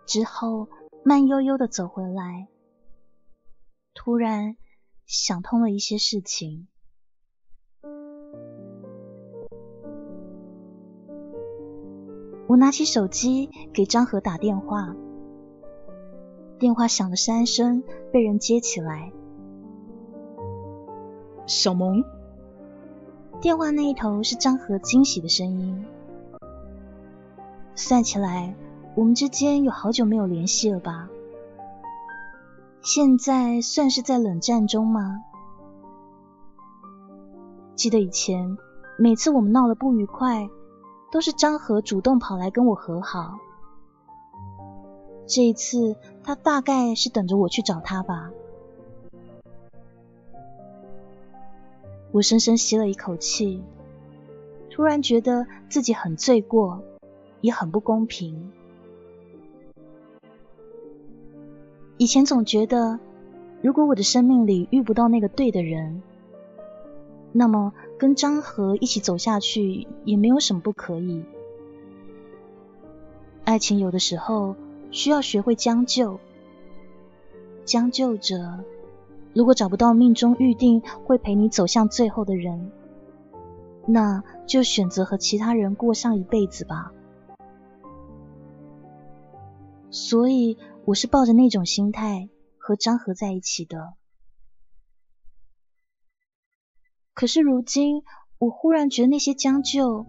[0.06, 0.68] 之后
[1.02, 2.48] 慢悠悠的走回来，
[4.00, 4.56] 突然
[5.06, 6.68] 想通了一些事情。
[12.46, 14.94] 我拿起手机给张和打电话，
[16.60, 17.82] 电话响了三声，
[18.12, 19.12] 被人接起来。
[21.48, 22.04] 小萌，
[23.40, 25.84] 电话那一头是张和惊喜的声音。
[27.74, 28.54] 算起来，
[28.94, 31.10] 我们之间有好久没有联系了吧？
[32.90, 35.22] 现在算是在冷战中吗？
[37.74, 38.56] 记得以前，
[38.98, 40.48] 每次我们闹了不愉快。
[41.12, 43.36] 都是张和主动跑来跟我和好，
[45.26, 48.30] 这一次他大概是等着我去找他吧。
[52.10, 53.62] 我深深吸了一口气，
[54.70, 56.82] 突然觉得自己很罪过，
[57.42, 58.50] 也很不公平。
[61.98, 62.98] 以前总觉得，
[63.60, 66.02] 如果我的生命里遇不到那个对的人，
[67.32, 67.72] 那么。
[67.98, 71.24] 跟张和一起走下去也没有什么不可以。
[73.42, 74.54] 爱情有的时候
[74.92, 76.20] 需要学会将就，
[77.64, 78.60] 将就着，
[79.34, 82.70] 如果找不到命中预定会陪你走向最后的人，
[83.84, 86.92] 那就选择和其他人过上一辈子吧。
[89.90, 90.56] 所以
[90.88, 93.92] 我是抱着那种心态和张和在一起的。
[97.12, 98.04] 可是如今，
[98.38, 100.06] 我忽然觉得那些将就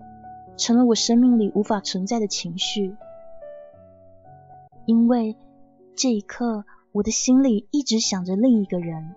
[0.57, 2.95] 成了我生命里无法存在的情绪，
[4.85, 5.35] 因为
[5.97, 6.63] 这一刻，
[6.93, 9.15] 我的心里一直想着另一个人。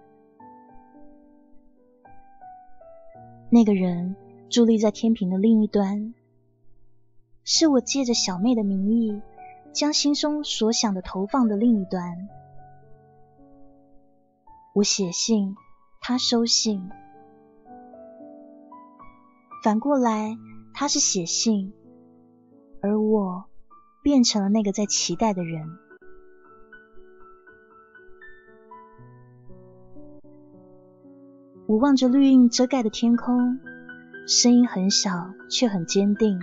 [3.50, 4.16] 那个人
[4.50, 6.12] 伫立在天平的另一端，
[7.44, 9.22] 是我借着小妹的名义，
[9.72, 12.28] 将心中所想的投放的另一端。
[14.74, 15.56] 我写信，
[16.00, 16.90] 他收信。
[19.64, 20.36] 反过来，
[20.74, 21.72] 他是写信，
[22.80, 23.44] 而我
[24.02, 25.78] 变成了那个在期待的人。
[31.66, 33.60] 我望着绿荫遮盖的天空，
[34.26, 36.38] 声音很小，却很坚定。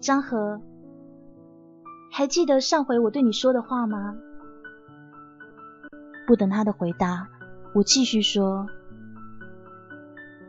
[0.00, 0.60] 张和，
[2.16, 4.16] 还记得上回我对你说的话吗？
[6.28, 7.28] 不等他的回答，
[7.74, 8.68] 我继续说。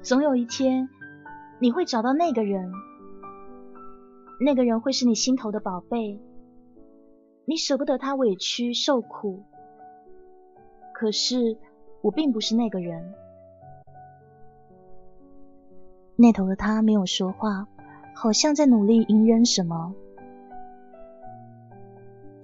[0.03, 0.87] 总有一天，
[1.57, 2.71] 你会找到那个人，
[4.39, 6.21] 那个人会是你心头的宝贝，
[7.45, 9.43] 你舍不得他委屈受苦。
[10.93, 11.57] 可是
[12.03, 13.11] 我并不是那个人。
[16.15, 17.67] 那头的他没有说话，
[18.13, 19.95] 好像在努力隐忍什么。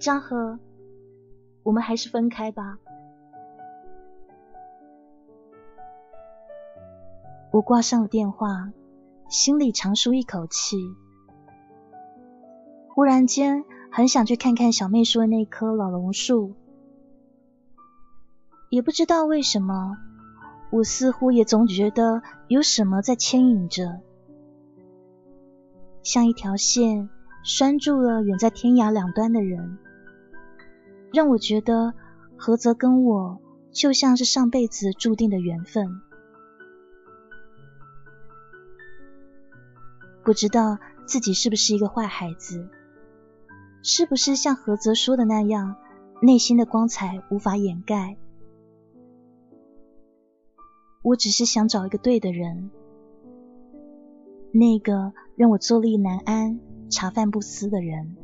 [0.01, 0.57] 张和，
[1.61, 2.79] 我们还是分开吧。
[7.51, 8.71] 我挂上了电话，
[9.29, 10.77] 心里长舒一口气。
[12.89, 16.55] 忽然间，很想去看看小妹说的那棵老榕树。
[18.71, 19.97] 也不知道为什么，
[20.71, 23.99] 我似乎也总觉得有什么在牵引着，
[26.01, 27.07] 像一条线
[27.43, 29.77] 拴住了远在天涯两端的人，
[31.13, 31.93] 让我觉得
[32.37, 33.41] 菏泽跟我
[33.71, 36.01] 就像是上辈子注定的缘分。
[40.23, 42.69] 不知道自己是不是一个坏孩子，
[43.81, 45.75] 是不是像何泽说的那样，
[46.21, 48.17] 内心的光彩无法掩盖。
[51.01, 52.69] 我只是想找一个对的人，
[54.51, 56.59] 那个让我坐立难安、
[56.91, 58.15] 茶饭不思的人。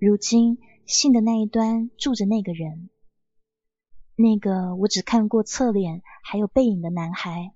[0.00, 2.88] 如今信的那一端住着那个人，
[4.16, 7.52] 那个我只看过侧脸还有背影的男孩。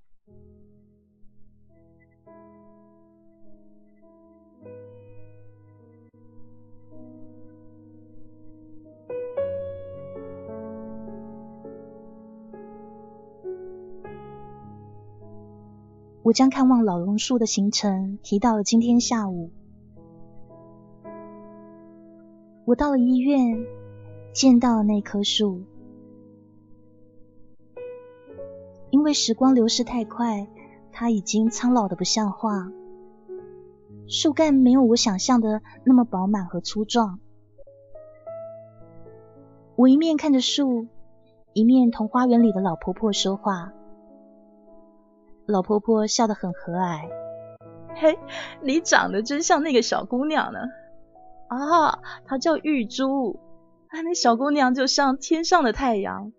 [16.22, 19.50] 我将看望老榕树的行程提到了今天下午。
[22.66, 23.66] 我到了医院，
[24.32, 25.62] 见到了那棵树。
[28.90, 30.48] 因为时光流逝太快，
[30.90, 32.72] 它已经苍老的不像话。
[34.06, 37.18] 树干没有我想象的那么饱满和粗壮。
[39.76, 40.86] 我一面看着树，
[41.52, 43.72] 一面同花园里的老婆婆说话。
[45.46, 47.10] 老婆婆笑得很和蔼，
[47.94, 48.18] 嘿，
[48.62, 50.60] 你长得真像那个小姑娘呢。
[51.48, 53.38] 啊，她叫玉珠。
[53.90, 56.32] 那小姑娘就像天上的太阳。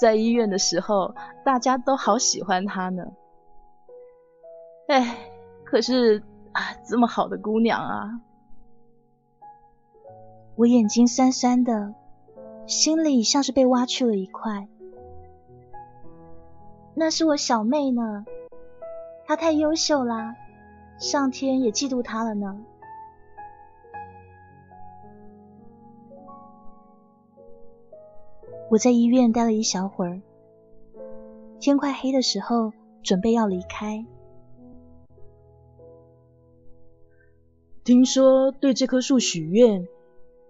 [0.00, 1.14] 在医院的时候，
[1.44, 3.04] 大家都好喜欢她呢。
[4.88, 5.16] 哎，
[5.64, 8.20] 可是啊，这么好的姑娘啊！
[10.56, 11.94] 我眼睛酸酸的，
[12.66, 14.68] 心里像是被挖去了一块。
[16.94, 18.24] 那是我小妹呢，
[19.26, 20.34] 她太优秀啦，
[20.98, 22.60] 上天也嫉妒她了呢。
[28.70, 30.22] 我在医院待了一小会儿，
[31.58, 34.06] 天快黑的时候，准备要离开。
[37.82, 39.88] 听说对这棵树许愿，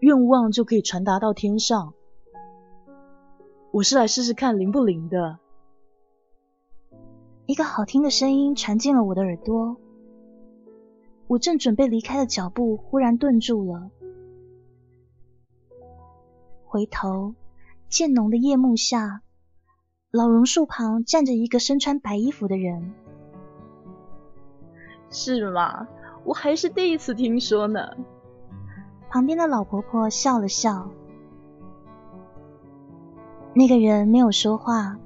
[0.01, 1.95] 愿望就可以传达到天上。
[3.71, 5.39] 我是来试试看灵不灵的。
[7.47, 9.79] 一个好听的声音传进了我的耳朵，
[11.27, 13.91] 我正准备离开的脚步忽然顿住了，
[16.66, 17.35] 回头。
[17.91, 19.22] 渐浓的夜幕下，
[20.12, 22.95] 老榕树旁站着一个身穿白衣服的人。
[25.11, 25.88] 是吗？
[26.24, 27.97] 我还是第一次听说呢。
[29.11, 30.88] 旁边的老婆婆笑了笑。
[33.55, 34.97] 那个人没有说话，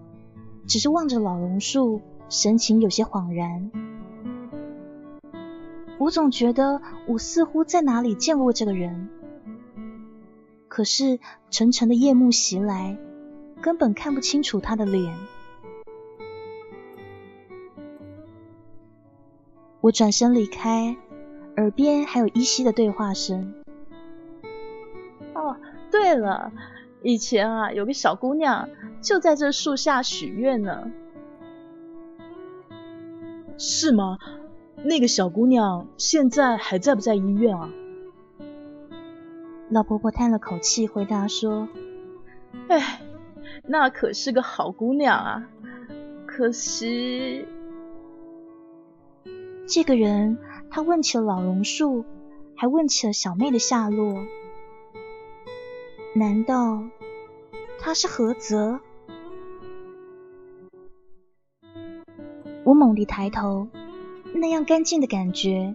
[0.66, 3.72] 只是望着老榕树，神情有些恍然。
[5.96, 9.08] 我总觉得我似乎在哪里见过这个人。
[10.74, 11.20] 可是
[11.50, 12.98] 沉沉的夜幕袭来，
[13.62, 15.16] 根本看不清楚他的脸。
[19.80, 20.96] 我转身离开，
[21.58, 23.54] 耳边还有依稀的对话声。
[25.34, 25.56] 哦，
[25.92, 26.50] 对了，
[27.04, 28.68] 以前啊，有个小姑娘
[29.00, 30.90] 就在这树下许愿呢。
[33.56, 34.18] 是吗？
[34.82, 37.70] 那个小姑娘现在还在不在医院啊？
[39.70, 41.68] 老婆婆叹了口气，回答说
[42.68, 43.00] ：“哎，
[43.66, 45.48] 那可是个好姑娘啊，
[46.26, 47.46] 可惜……
[49.66, 50.38] 这个人，
[50.70, 52.04] 他问起了老榕树，
[52.54, 54.22] 还问起了小妹的下落。
[56.14, 56.84] 难道
[57.80, 58.78] 他是何泽？”
[62.64, 63.68] 我猛地抬头，
[64.34, 65.74] 那样干净的感觉，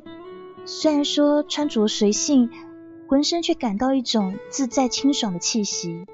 [0.65, 2.49] 虽然说穿着随性。
[3.09, 6.05] 浑身却感到一种自在清爽的气息。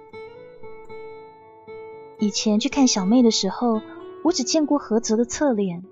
[2.19, 3.81] 以前去看小妹的时候，
[4.23, 5.83] 我只见过何泽的侧脸，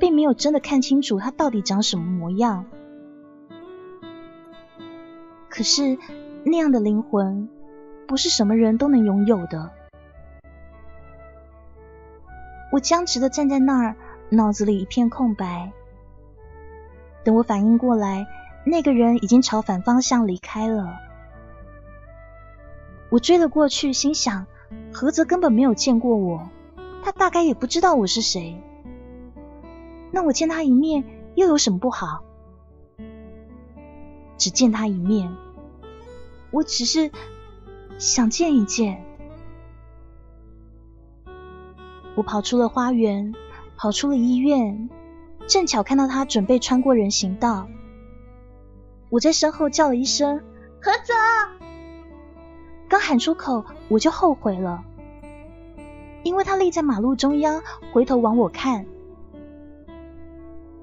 [0.00, 2.66] 并没有真的看清楚他到底长什么模样。
[5.48, 5.96] 可是
[6.42, 7.48] 那样的灵魂，
[8.08, 9.70] 不是什么人都能拥有的。
[12.72, 13.96] 我僵直的站在那儿，
[14.30, 15.70] 脑子里一片空白。
[17.22, 18.26] 等我反应过来。
[18.64, 20.98] 那个人已经朝反方向离开了，
[23.10, 24.46] 我追了过去，心想：
[24.92, 26.48] 何泽根本没有见过我，
[27.02, 28.60] 他大概也不知道我是谁。
[30.12, 31.04] 那我见他一面
[31.34, 32.22] 又有什么不好？
[34.36, 35.34] 只见他一面，
[36.50, 37.10] 我只是
[37.98, 39.04] 想见一见。
[42.14, 43.34] 我跑出了花园，
[43.76, 44.90] 跑出了医院，
[45.46, 47.68] 正巧看到他准备穿过人行道。
[49.10, 50.40] 我在身后叫了一声
[50.80, 51.12] “何泽”，
[52.88, 54.84] 刚喊出口，我就后悔了，
[56.22, 57.60] 因为他立在马路中央，
[57.92, 58.86] 回头往我看。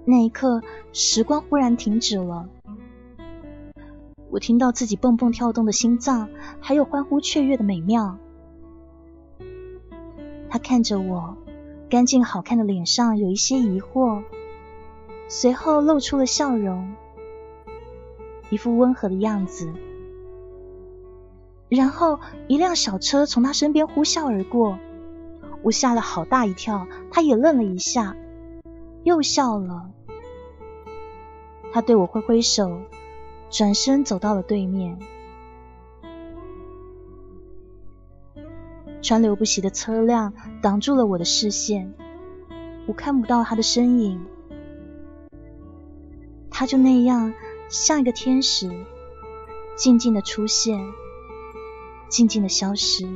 [0.03, 0.61] 那一刻，
[0.91, 2.49] 时光忽然停止了，
[4.30, 8.17] 我听到自己蹦蹦跳动的心脏，还有欢呼雀跃的美妙。
[10.49, 11.38] 他看着我，
[11.89, 14.23] 干净好看的脸上有一些疑惑，
[15.30, 16.93] 随后露出了笑容。
[18.50, 19.74] 一副温和的样子，
[21.70, 24.80] 然后一辆小车从他身边呼啸而过，
[25.64, 28.16] 我吓了好大一跳，他也愣了一下，
[29.04, 29.91] 又笑了。
[31.74, 32.80] 他对我挥挥手，
[33.50, 34.98] 转身走到了对面。
[39.02, 41.93] 川流不息的车辆挡住了我的视线，
[42.88, 44.26] 我看不到他的身影，
[46.50, 47.34] 他就那样。
[47.70, 48.86] 像一个天使，
[49.76, 50.80] 静静的出现，
[52.09, 53.07] 静静的消失。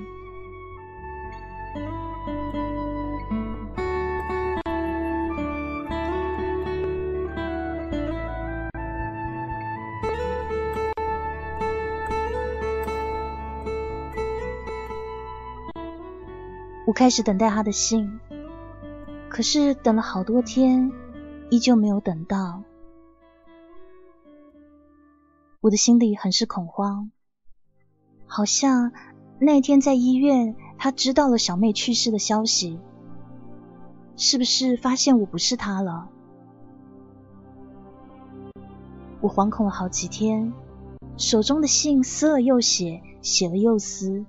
[16.86, 18.20] 我开始等待他的信，
[19.30, 20.92] 可是等了好多天，
[21.50, 22.64] 依旧没有等到。
[25.62, 27.12] 我的心里很是恐慌，
[28.26, 28.92] 好像
[29.40, 32.80] 那天在医院，他知道了小妹去世的消息，
[34.18, 36.10] 是不是发现我不是他了？
[39.22, 40.52] 我惶恐了好几天，
[41.16, 44.26] 手中的信撕了又写，写了又撕，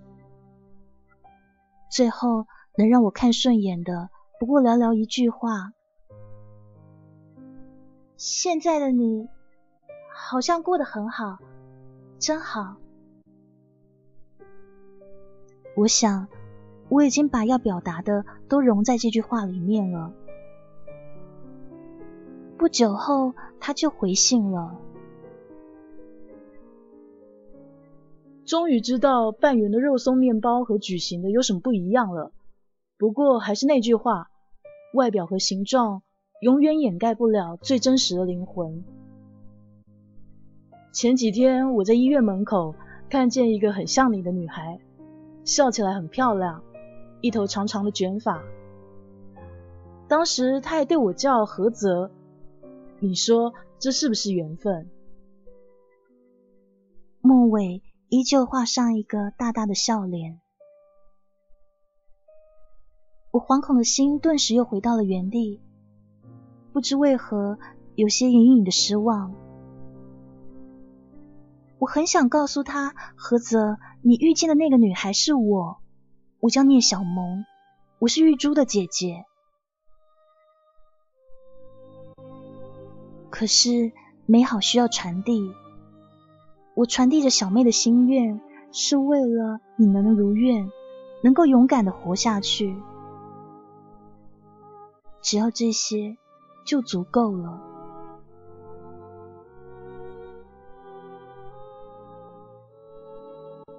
[1.90, 5.72] 最后能让我看顺眼的，不过寥寥一句话：
[8.18, 9.28] 现在的你。
[10.24, 11.38] 好像过得很好，
[12.18, 12.76] 真好。
[15.76, 16.28] 我想，
[16.88, 20.12] 我已经把要表达的都融在这句话里面了。
[22.56, 24.78] 不久后，他就回信了。
[28.46, 32.32] 终于知道半圆的肉松面包和矩形的有什么不一样了。
[32.96, 34.30] 不过还是那句话，
[34.94, 36.02] 外表和形状
[36.40, 38.84] 永远掩盖不了最真实的灵魂。
[40.92, 42.74] 前几天我在医院门口
[43.08, 44.78] 看见一个很像你的女孩，
[45.42, 46.62] 笑起来很漂亮，
[47.22, 48.42] 一头长长的卷发。
[50.06, 52.10] 当时她还对我叫何泽，
[53.00, 54.90] 你说这是不是缘分？
[57.22, 60.40] 末尾依旧画上一个大大的笑脸，
[63.30, 65.58] 我惶恐的心顿时又回到了原地，
[66.70, 67.58] 不知为何
[67.94, 69.32] 有些隐隐的失望。
[71.82, 75.80] 我很想告诉他，何泽，你遇见的那个女孩是我，
[76.38, 77.44] 我叫聂小萌，
[77.98, 79.24] 我是玉珠的姐姐。
[83.30, 83.90] 可是
[84.26, 85.52] 美好需要传递，
[86.76, 90.70] 我传递着小妹的心愿，是为了你能如愿，
[91.24, 92.80] 能够勇敢的活下去。
[95.20, 96.16] 只要这些
[96.64, 97.71] 就足够了。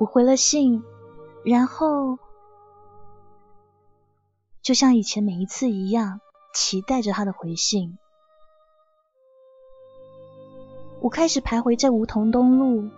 [0.04, 0.84] 我回了信，
[1.46, 2.20] 然后
[4.62, 6.20] 就像以前每一次一样，
[6.54, 7.98] 期待着他的回信。
[11.00, 12.90] 我开始徘徊在梧桐东路，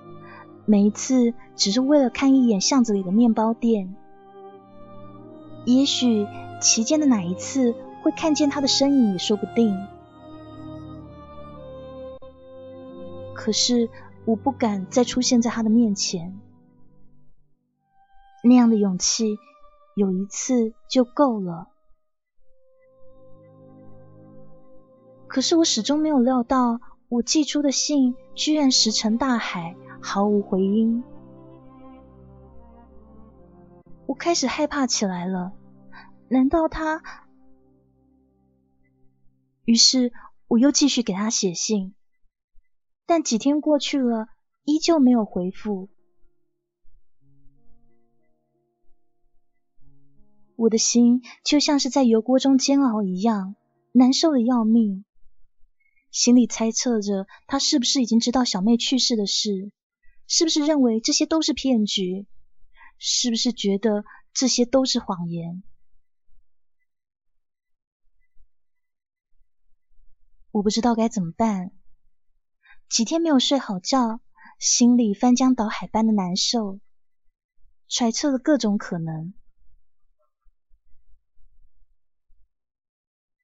[0.65, 3.95] 每一次只是为了看一眼巷子里的面包店。
[5.63, 6.25] 也许
[6.59, 9.77] 期间的哪一次会看见他的身影也说不定。
[13.35, 13.89] 可是
[14.25, 16.41] 我不敢再出现在他的面前。
[18.47, 19.39] 那样的勇气，
[19.95, 21.67] 有一次就够了。
[25.27, 26.79] 可是我始终没有料到，
[27.09, 31.03] 我寄出的信居然石沉大海，毫无回音。
[34.05, 35.53] 我开始害怕起来了，
[36.29, 37.01] 难道他？
[39.63, 40.13] 于是
[40.47, 41.95] 我又继续给他写信，
[43.07, 44.27] 但几天过去了，
[44.65, 45.89] 依旧没有回复。
[50.55, 53.55] 我的心就像是在油锅中煎熬一样，
[53.91, 55.03] 难受的要命。
[56.11, 59.71] 心里猜测着他是不是已经知道小妹去世的事，
[60.27, 62.25] 是不是认为这些都是骗局，
[62.97, 65.61] 是不是觉得这些都是谎言。
[70.51, 71.71] 我不知道该怎么办，
[72.87, 74.21] 几天没有睡好觉，
[74.57, 76.79] 心里翻江倒海般的难受，
[77.89, 79.33] 揣测了各种可能。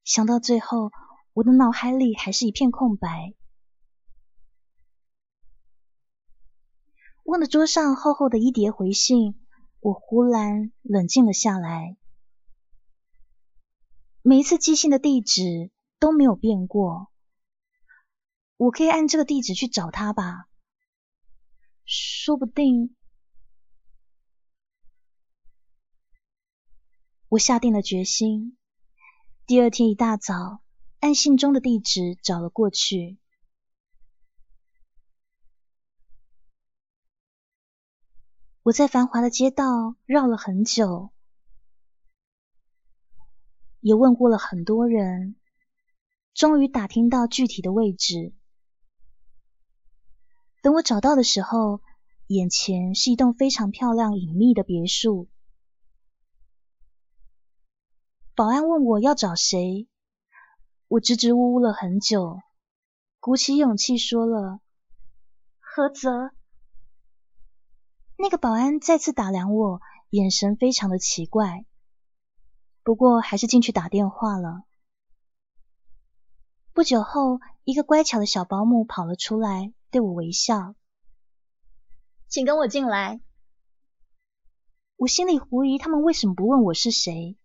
[0.04, 0.92] 想到最后，
[1.34, 3.34] 我的脑海里还是一片空白。
[7.24, 9.40] 望着桌上厚厚的一叠回信，
[9.80, 11.98] 我忽然冷静了下来。
[14.24, 17.12] 每一次寄信的地址都没有变过，
[18.58, 20.48] 我可以按这个地址去找他吧？
[21.86, 22.96] 说不定……
[27.30, 28.58] 我下定了决心。
[29.48, 30.62] 第二天一大早，
[31.00, 33.18] 按信中的地址找了过去。
[38.64, 41.12] 我在繁华的街道绕了很久，
[43.82, 45.36] 也问过了很多人，
[46.34, 48.34] 终于打听到具体的位置。
[50.62, 51.82] 等我找到的时候，
[52.28, 55.28] 眼前是一栋非常漂亮、隐秘的别墅。
[58.34, 59.88] 保安问我要找谁，
[60.88, 62.40] 我支支吾吾了很久，
[63.20, 64.62] 鼓起勇气说了
[65.60, 66.32] 何泽。
[68.18, 71.66] 那个保安再次打量我，眼神非常的奇怪，
[72.84, 74.64] 不过还是进去打电话了。
[76.72, 80.76] 不久后，一个乖巧的小保姆跑了出来，对我微笑，
[82.30, 83.20] 请跟我进来。
[84.96, 87.38] 我心里狐疑，他们为什么不问我是谁？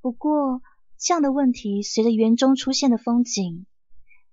[0.00, 0.62] 不过，
[0.96, 3.66] 这样的问题随着园中出现的风景，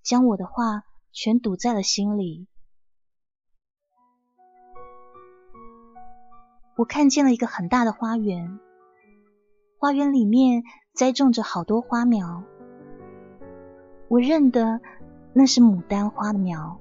[0.03, 2.47] 将我的话全堵在了心里。
[6.77, 8.59] 我看见了一个很大的花园，
[9.79, 10.63] 花园里面
[10.93, 12.43] 栽种着好多花苗，
[14.07, 14.81] 我认得
[15.33, 16.79] 那是牡丹花的苗。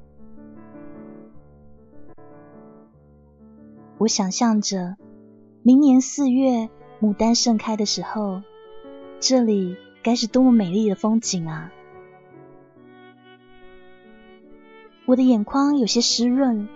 [3.99, 4.97] 我想象着。
[5.67, 6.69] 明年四月，
[7.01, 8.43] 牡丹盛开的时候，
[9.21, 11.73] 这里该是多么美丽的风景啊！
[15.07, 16.69] 我的眼眶有些湿润，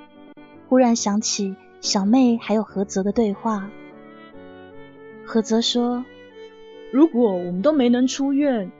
[0.68, 3.70] 忽然想起小妹还有何泽的对话。
[5.26, 6.06] 何泽说
[6.90, 8.72] ：“如果我们都没能出院，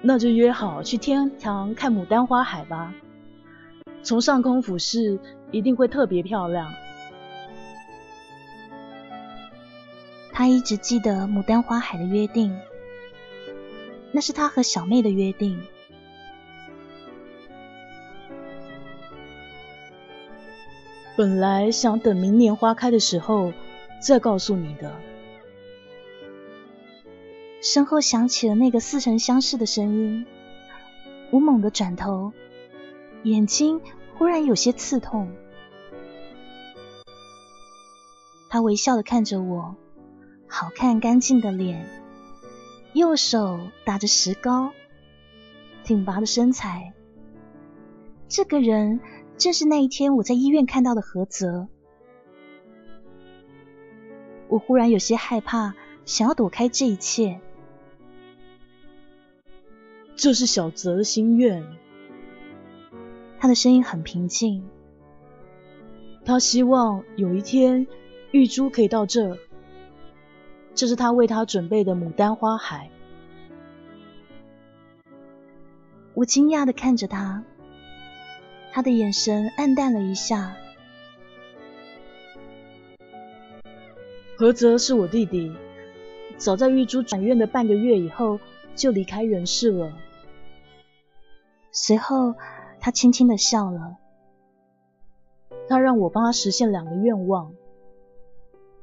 [0.00, 2.94] 那就约好去天堂看牡丹花海吧。
[4.04, 5.18] 从上空俯视，
[5.50, 6.72] 一定会特别漂亮。”
[10.32, 12.56] 他一直记得牡丹花海的约定，
[14.12, 15.60] 那是他和小妹的约定。
[21.16, 23.52] 本来想等明年花开的时候
[24.00, 24.94] 再告诉你的。
[27.62, 30.26] 身后响起了那个似曾相识的声音，
[31.30, 32.32] 我猛地转头，
[33.22, 33.80] 眼睛
[34.16, 35.32] 忽然有些刺痛。
[38.50, 39.76] 他微笑的看着我。
[40.48, 42.01] 好看干净的脸，
[42.92, 44.72] 右手打着石膏，
[45.82, 46.92] 挺拔的身材。
[48.28, 49.00] 这个人
[49.38, 51.68] 正是那一天我在医院看到的何泽。
[54.48, 55.74] 我忽然有些害怕，
[56.04, 57.40] 想要躲开这一切。
[60.14, 61.64] 这是小泽的心愿。
[63.38, 64.68] 他的声音很平静。
[66.24, 67.86] 他希望有一天
[68.30, 69.38] 玉珠可以到这。
[70.74, 72.90] 这是他为他准备的牡丹花海。
[76.14, 77.44] 我惊讶的看着他，
[78.72, 80.56] 他的眼神暗淡了一下。
[84.36, 85.54] 何泽是我弟弟，
[86.36, 88.40] 早在玉珠转院的半个月以后
[88.74, 89.92] 就离开人世了。
[91.70, 92.34] 随后，
[92.80, 93.96] 他轻轻的笑了。
[95.68, 97.54] 他让我帮他实现两个愿望。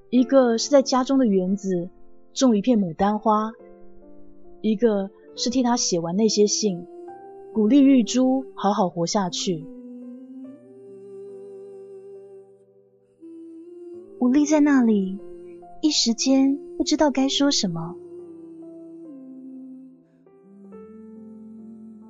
[0.09, 1.89] 一个是在家中的园子
[2.33, 3.51] 种一片牡丹花，
[4.61, 6.87] 一个是替他写完那些信，
[7.53, 9.65] 鼓励玉珠好好活下去。
[14.17, 15.19] 我立在那里，
[15.81, 17.95] 一时间不知道该说什么。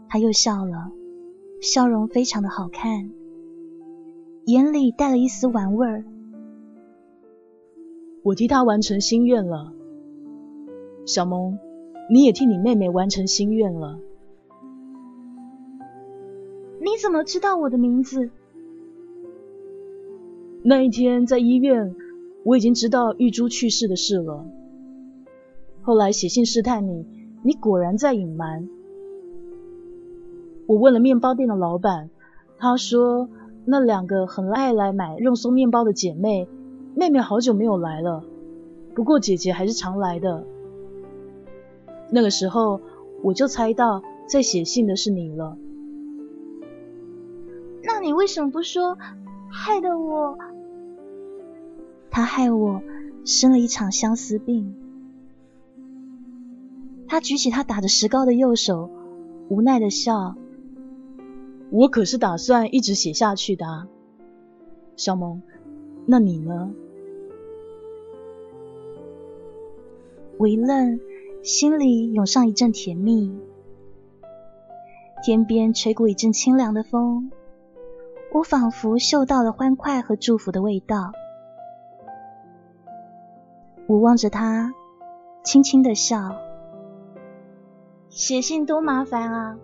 [0.08, 0.92] 他又笑了，
[1.62, 3.12] 笑容非常的好看，
[4.46, 6.06] 眼里带了一丝玩味儿。
[8.30, 9.74] 我替他完成心愿了，
[11.04, 11.58] 小萌，
[12.12, 14.00] 你也替你妹妹完成心愿了。
[16.80, 18.30] 你怎么知道我的名字？
[20.62, 21.96] 那一天在医院，
[22.44, 24.46] 我已经知道玉珠去世的事了。
[25.82, 27.08] 后来写信试探你，
[27.42, 28.70] 你果然在隐瞒。
[30.68, 32.12] 我问了面包店的老板，
[32.60, 33.28] 他说
[33.66, 36.48] 那两个很爱来买肉松面包的姐妹。
[37.00, 38.26] 妹妹好久没有来了，
[38.94, 40.46] 不过姐姐还是常来的。
[42.12, 42.82] 那个时候
[43.24, 45.58] 我就猜到在写信的是你了。
[47.86, 48.98] 那你为什么不说？
[49.50, 50.38] 害得我……
[52.12, 52.82] 他害我
[53.24, 54.76] 生了一场相思病。
[57.08, 58.90] 他举起他打着石膏的右手，
[59.48, 60.36] 无奈的笑。
[61.70, 63.88] 我可是打算一直写下去的，
[64.98, 65.42] 小萌。
[66.06, 66.74] 那你呢？
[70.40, 71.02] 我一愣，
[71.44, 73.38] 心里涌上一阵甜蜜。
[75.22, 77.30] 天边吹过一阵清凉的风，
[78.32, 81.12] 我仿佛嗅到了欢快和祝福的味道。
[83.86, 84.74] 我望着他，
[85.44, 86.38] 轻轻的笑。
[88.08, 89.58] 写信多麻烦啊！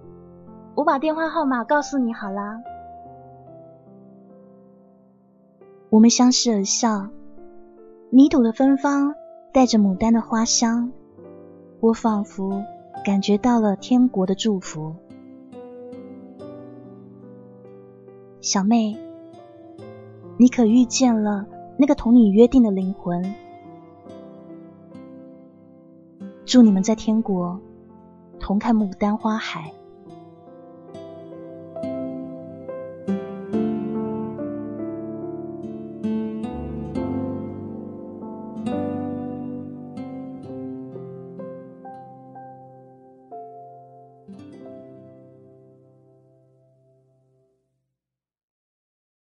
[0.76, 2.62] 我把电话号码告诉你好了。
[5.90, 7.08] 我们相视而笑，
[8.10, 9.16] 泥土的芬芳。
[9.56, 10.92] 带着牡丹的花香，
[11.80, 12.62] 我仿佛
[13.06, 14.94] 感觉到了天国的祝福。
[18.42, 18.98] 小妹，
[20.36, 21.48] 你可遇见了
[21.78, 23.34] 那个同你约定的灵魂？
[26.44, 27.58] 祝你们在天国
[28.42, 29.72] 同看牡丹花海。